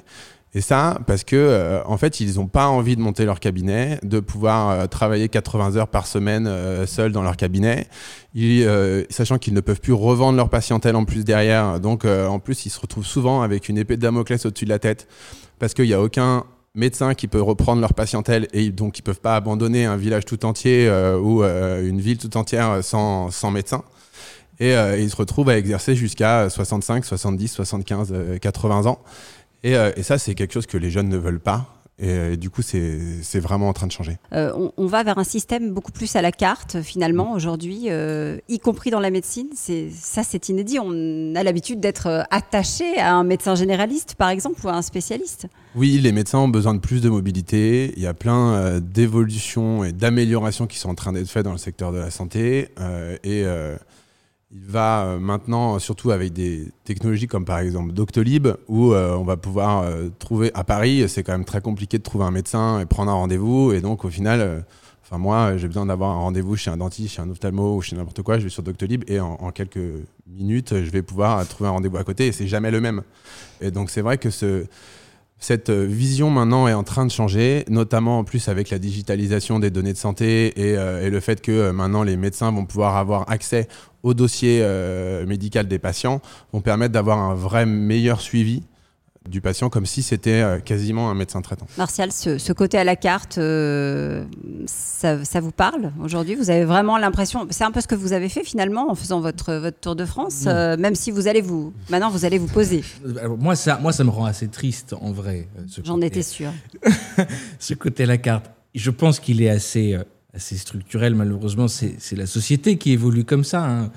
Et 0.54 0.62
ça, 0.62 1.00
parce 1.06 1.24
que 1.24 1.36
euh, 1.36 1.84
en 1.86 1.98
fait, 1.98 2.20
ils 2.20 2.36
n'ont 2.36 2.48
pas 2.48 2.68
envie 2.68 2.96
de 2.96 3.02
monter 3.02 3.26
leur 3.26 3.40
cabinet, 3.40 4.00
de 4.04 4.20
pouvoir 4.20 4.70
euh, 4.70 4.88
travailler 4.88 5.28
80 5.28 5.76
heures 5.76 5.90
par 5.90 6.08
semaine 6.08 6.48
euh, 6.48 6.86
seuls 6.86 7.12
dans 7.12 7.22
leur 7.22 7.36
cabinet, 7.36 7.88
sachant 9.10 9.38
qu'ils 9.38 9.54
ne 9.54 9.60
peuvent 9.60 9.82
plus 9.82 9.94
revendre 9.94 10.38
leur 10.38 10.50
patientèle 10.50 10.96
en 10.96 11.04
plus 11.04 11.26
derrière. 11.26 11.80
Donc, 11.80 12.06
en 12.06 12.40
plus, 12.40 12.66
ils 12.66 12.70
se 12.70 12.80
retrouvent 12.80 13.06
souvent 13.06 13.42
avec 13.42 13.68
une 13.68 13.78
épée 13.78 13.98
de 13.98 14.02
Damoclès 14.02 14.46
au-dessus 14.46 14.66
de 14.66 14.70
la 14.70 14.80
tête, 14.80 15.08
parce 15.60 15.74
qu'il 15.74 15.86
n'y 15.86 15.94
a 15.94 16.02
aucun 16.02 16.44
médecin 16.76 17.14
qui 17.14 17.28
peut 17.28 17.42
reprendre 17.42 17.82
leur 17.82 17.96
patientèle 17.96 18.48
et 18.54 18.70
donc 18.70 19.00
ils 19.00 19.02
peuvent 19.02 19.20
pas 19.20 19.36
abandonner 19.36 19.86
un 19.86 19.98
village 19.98 20.26
tout 20.26 20.46
entier 20.46 20.88
ou 21.20 21.44
une 21.44 22.00
ville 22.00 22.20
tout 22.20 22.38
entière 22.38 22.84
sans, 22.84 23.32
sans 23.32 23.50
médecin. 23.50 23.84
Et 24.60 24.74
ils 24.74 25.10
se 25.10 25.16
retrouvent 25.16 25.50
à 25.50 25.58
exercer 25.58 25.96
jusqu'à 25.96 26.50
65, 26.50 27.06
70, 27.06 27.48
75, 27.48 28.14
80 28.40 28.86
ans. 28.86 29.00
Euh, 29.66 29.92
et, 29.96 30.04
ça, 30.04 30.18
c'est 30.18 30.36
quelque 30.36 30.54
chose 30.54 30.68
que 30.68 30.78
les 30.78 30.92
jeunes 30.92 31.10
ne 31.10 31.18
veulent 31.18 31.40
pas. 31.40 31.74
Et, 32.00 32.10
euh, 32.10 32.36
du 32.36 32.52
coup, 32.52 32.62
c'est 32.62 33.40
vraiment 33.40 33.70
en 33.70 33.74
train 33.74 33.88
de 33.88 33.92
changer. 33.92 34.18
Euh, 34.34 34.70
on, 34.78 34.86
va 34.86 35.04
vers 35.04 35.18
un 35.18 35.24
système 35.24 35.74
beaucoup 35.74 35.92
plus 35.92 36.16
à 36.16 36.22
la 36.22 36.32
carte, 36.32 36.82
finalement, 36.82 37.34
aujourd'hui, 37.34 37.90
y 38.50 38.60
compris 38.60 38.92
dans 38.92 39.00
la 39.00 39.10
médecine. 39.10 39.48
Ça, 39.56 40.24
c'est 40.24 40.50
inédit. 40.50 40.78
On 40.80 41.36
a 41.36 41.44
l'habitude 41.44 41.80
d'être 41.80 42.26
attaché 42.30 42.98
à 42.98 43.16
un 43.16 43.24
médecin 43.24 43.56
généraliste, 43.56 44.16
par 44.16 44.30
exemple, 44.30 44.60
ou 44.64 44.70
à 44.70 44.74
un 44.74 44.82
spécialiste. 44.82 45.48
Oui, 45.76 46.00
les 46.00 46.12
médecins 46.12 46.40
ont 46.40 46.50
besoin 46.50 46.74
de 46.74 46.80
plus 46.80 47.02
de 47.02 47.10
mobilité. 47.10 47.94
Il 47.96 48.04
y 48.04 48.08
a 48.08 48.14
plein 48.14 48.80
d'évolutions 48.80 49.84
et 49.84 49.92
d'améliorations 49.92 50.68
qui 50.68 50.78
sont 50.78 50.90
en 50.90 50.96
train 50.96 51.14
d'être 51.14 51.30
faites 51.30 51.46
dans 51.46 51.52
le 51.52 51.58
secteur 51.58 51.92
de 51.92 51.98
la 51.98 52.12
santé. 52.12 52.70
et 53.24 53.44
il 54.52 54.64
va 54.64 55.04
euh, 55.04 55.20
maintenant, 55.20 55.78
surtout 55.78 56.12
avec 56.12 56.32
des 56.32 56.72
technologies 56.86 57.28
comme 57.28 57.46
par 57.46 57.60
exemple 57.60 57.92
Doctolib, 57.92 58.48
où 58.68 58.94
euh, 58.94 59.16
on 59.16 59.24
va 59.24 59.36
pouvoir 59.36 59.84
euh, 59.84 60.10
trouver 60.20 60.52
à 60.54 60.64
Paris, 60.64 61.08
c'est 61.10 61.24
quand 61.24 61.34
même 61.34 61.46
très 61.46 61.62
compliqué 61.62 61.98
de 61.98 62.04
trouver 62.04 62.24
un 62.24 62.32
médecin 62.32 62.80
et 62.80 62.86
prendre 62.86 63.12
un 63.12 63.16
rendez-vous. 63.16 63.74
Et 63.74 63.82
donc 63.82 64.06
au 64.06 64.10
final, 64.10 64.64
enfin 65.04 65.18
moi, 65.18 65.58
j'ai 65.58 65.68
besoin 65.68 65.86
d'avoir 65.86 66.12
un 66.12 66.20
rendez-vous 66.20 66.56
chez 66.56 66.72
un 66.72 66.78
dentiste, 66.78 67.16
chez 67.16 67.22
un 67.22 67.30
ophtalmo 67.30 67.76
ou 67.76 67.82
chez 67.82 67.98
n'importe 67.98 68.22
quoi. 68.22 68.40
Je 68.40 68.46
vais 68.46 68.50
sur 68.50 68.64
Doctolib 68.64 69.04
et 69.08 69.20
en, 69.20 69.34
en 69.34 69.52
quelques 69.52 69.80
minutes, 70.28 70.82
je 70.82 70.90
vais 70.92 71.02
pouvoir 71.02 71.46
trouver 71.48 71.70
un 71.70 71.74
rendez-vous 71.74 71.98
à 71.98 72.04
côté. 72.06 72.28
Et 72.28 72.32
c'est 72.32 72.48
jamais 72.48 72.72
le 72.72 72.80
même. 72.80 73.02
Et 73.60 73.70
donc 73.70 73.90
c'est 73.90 74.02
vrai 74.02 74.18
que 74.18 74.30
ce 74.30 74.66
cette 75.40 75.70
euh, 75.70 75.86
vision 75.86 76.30
maintenant 76.32 76.68
est 76.68 76.74
en 76.74 76.84
train 76.84 77.06
de 77.06 77.12
changer, 77.12 77.64
notamment 77.70 78.20
en 78.20 78.24
plus 78.24 78.48
avec 78.50 78.70
la 78.72 78.80
digitalisation 78.80 79.60
des 79.60 79.70
données 79.70 79.94
de 79.94 79.98
santé 79.98 80.48
et, 80.60 80.78
euh, 80.78 81.10
le 81.10 81.20
fait 81.20 81.42
que 81.42 81.52
euh, 81.52 81.74
maintenant 81.74 82.02
les 82.04 82.18
médecins 82.18 82.52
vont 82.52 82.66
pouvoir 82.66 82.98
avoir 82.98 83.30
accès 83.30 83.68
au 84.04 84.14
dossier 84.14 84.64
médical 85.28 85.68
des 85.68 85.80
patients, 85.80 86.22
vont 86.54 86.62
permettre 86.62 86.94
d'avoir 86.94 87.18
un 87.18 87.34
vrai 87.34 87.66
meilleur 87.66 88.22
suivi 88.22 88.64
du 89.28 89.42
patient 89.42 89.70
comme 89.70 89.86
si 89.86 90.02
c'était 90.02 90.42
euh, 90.42 90.60
quasiment 90.60 91.10
un 91.10 91.14
médecin 91.14 91.42
traitant. 91.42 91.68
Martial, 91.78 92.12
ce, 92.12 92.54
côté 92.54 92.78
à 92.78 92.84
la 92.84 92.96
carte, 92.96 93.38
euh, 93.38 94.26
ça, 94.66 95.16
vous 95.40 95.52
parle 95.52 95.92
aujourd'hui? 96.02 96.36
Vous 96.36 96.50
avez 96.50 96.66
vraiment 96.66 96.98
l'impression, 96.98 97.48
c'est 97.50 97.64
un 97.64 97.72
peu 97.72 97.82
ce 97.82 97.88
que 97.88 97.96
vous 97.96 98.14
avez 98.14 98.30
fait 98.30 98.44
finalement 98.44 98.90
en 98.90 98.96
faisant 98.96 99.20
votre, 99.20 99.54
votre 99.56 99.80
tour 99.80 99.96
de 99.96 100.06
France, 100.06 100.46
euh, 100.48 100.78
même 100.78 100.96
si 100.96 101.12
vous 101.12 101.28
allez 101.28 101.42
vous, 101.42 101.74
maintenant 101.90 102.10
vous 102.10 102.26
allez 102.26 102.38
vous 102.38 102.48
poser. 102.48 102.84
moi, 103.38 103.56
ça, 103.56 103.80
moi, 103.82 103.92
ça 103.92 104.04
me 104.04 104.10
rend 104.10 104.26
assez 104.26 104.48
triste 104.48 104.94
en 105.00 105.12
vrai. 105.12 105.48
J'en 105.84 106.02
étais 106.02 106.24
sûr. 106.24 106.52
ce 107.60 107.74
côté 107.74 108.04
à 108.04 108.08
la 108.08 108.18
carte, 108.18 108.50
je 108.74 108.92
pense 108.92 109.20
qu'il 109.20 109.42
est 109.42 109.50
assez, 109.50 109.98
assez 110.34 110.58
structurel. 110.58 111.16
Malheureusement, 111.16 111.68
c'est 111.68 112.16
la 112.16 112.28
société 112.28 112.78
qui 112.78 112.92
évolue 112.92 113.26
comme 113.26 113.44
ça. 113.44 113.66
Hein. 113.66 113.92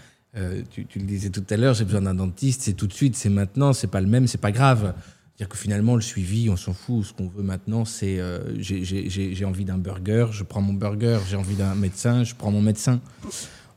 tu, 0.70 0.86
tu, 0.86 0.98
le 0.98 1.04
disais 1.04 1.30
tout 1.30 1.44
à 1.50 1.56
l'heure, 1.56 1.74
j'ai 1.74 1.84
besoin 1.84 2.02
d'un 2.02 2.14
dentiste, 2.14 2.62
c'est 2.62 2.72
tout 2.72 2.86
de 2.86 2.92
suite, 2.92 3.16
c'est 3.16 3.28
maintenant, 3.28 3.72
c'est 3.72 3.86
pas 3.86 4.00
le 4.00 4.06
même, 4.06 4.26
c'est 4.26 4.38
pas 4.40 4.52
grave. 4.52 4.94
C'est-à-dire 5.40 5.56
que 5.56 5.62
finalement, 5.62 5.94
le 5.94 6.02
suivi, 6.02 6.50
on 6.50 6.56
s'en 6.58 6.74
fout. 6.74 7.02
Ce 7.02 7.14
qu'on 7.14 7.28
veut 7.28 7.42
maintenant, 7.42 7.86
c'est 7.86 8.20
euh, 8.20 8.40
j'ai 8.60 9.44
envie 9.46 9.64
d'un 9.64 9.78
burger, 9.78 10.26
je 10.32 10.44
prends 10.44 10.60
mon 10.60 10.74
burger. 10.74 11.18
J'ai 11.30 11.36
envie 11.36 11.54
d'un 11.54 11.74
médecin, 11.74 12.24
je 12.24 12.34
prends 12.34 12.50
mon 12.50 12.60
médecin. 12.60 13.00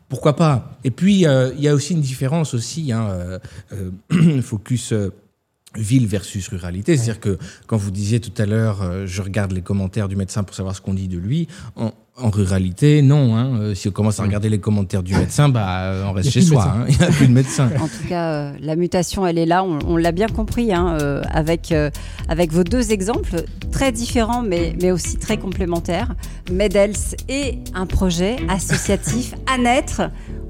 Pourquoi 0.09 0.35
pas? 0.35 0.77
Et 0.83 0.91
puis, 0.91 1.25
euh, 1.25 1.53
il 1.55 1.63
y 1.63 1.69
a 1.69 1.73
aussi 1.73 1.93
une 1.93 2.01
différence 2.01 2.53
aussi, 2.53 2.91
hein, 2.91 3.39
euh, 3.71 4.41
focus 4.41 4.93
ville 5.73 6.05
versus 6.05 6.49
ruralité. 6.49 6.97
C'est-à-dire 6.97 7.21
que 7.21 7.37
quand 7.65 7.77
vous 7.77 7.91
disiez 7.91 8.19
tout 8.19 8.41
à 8.41 8.45
l'heure, 8.45 9.07
je 9.07 9.21
regarde 9.21 9.53
les 9.53 9.61
commentaires 9.61 10.09
du 10.09 10.17
médecin 10.17 10.43
pour 10.43 10.57
savoir 10.57 10.75
ce 10.75 10.81
qu'on 10.81 10.93
dit 10.93 11.07
de 11.07 11.17
lui, 11.17 11.47
en, 11.77 11.93
en 12.15 12.29
ruralité, 12.29 13.01
non. 13.01 13.35
Hein. 13.35 13.57
Euh, 13.59 13.75
si 13.75 13.87
on 13.87 13.91
commence 13.91 14.19
à 14.19 14.23
regarder 14.23 14.47
les 14.47 14.59
commentaires 14.59 15.01
du 15.01 15.15
médecin, 15.15 15.49
bah, 15.49 15.79
euh, 15.81 16.05
on 16.05 16.11
reste 16.11 16.29
chez 16.29 16.41
soi. 16.41 16.63
Hein. 16.63 16.85
Il 16.87 16.97
n'y 16.97 17.03
a 17.03 17.07
plus 17.07 17.27
de 17.27 17.33
médecin. 17.33 17.69
En 17.79 17.87
tout 17.87 18.07
cas, 18.07 18.33
euh, 18.33 18.51
la 18.59 18.75
mutation, 18.75 19.25
elle 19.25 19.39
est 19.39 19.47
là. 19.47 19.63
On, 19.63 19.97
l'a 19.97 20.11
bien 20.11 20.27
compris 20.27 20.73
hein, 20.73 20.97
avec, 21.31 21.73
avec 22.27 22.51
vos 22.51 22.63
deux 22.63 22.91
exemples, 22.91 23.43
très 23.71 23.91
différents, 23.91 24.43
mais, 24.43 24.75
mais 24.81 24.91
aussi 24.91 25.17
très 25.17 25.37
complémentaires. 25.37 26.13
Medels 26.51 26.93
et 27.29 27.59
un 27.73 27.85
projet 27.85 28.35
associatif 28.49 29.33
à 29.51 29.57
naître 29.57 30.01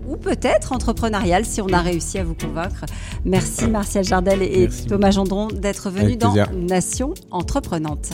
ou 0.08 0.18
peut-être 0.18 0.74
entrepreneurial 0.74 1.46
si 1.46 1.62
on 1.62 1.68
a 1.68 1.80
réussi 1.80 2.18
à 2.18 2.24
vous 2.24 2.36
convaincre. 2.36 2.86
Merci 3.26 3.68
Martial 3.68 4.04
Jardel 4.04 4.42
et 4.42 4.68
Thomas 4.88 5.12
Gendron 5.12 5.48
d'être 5.48 5.90
venus 5.90 6.18
dans 6.18 6.34
Nation 6.54 7.14
Entreprenante. 7.32 8.14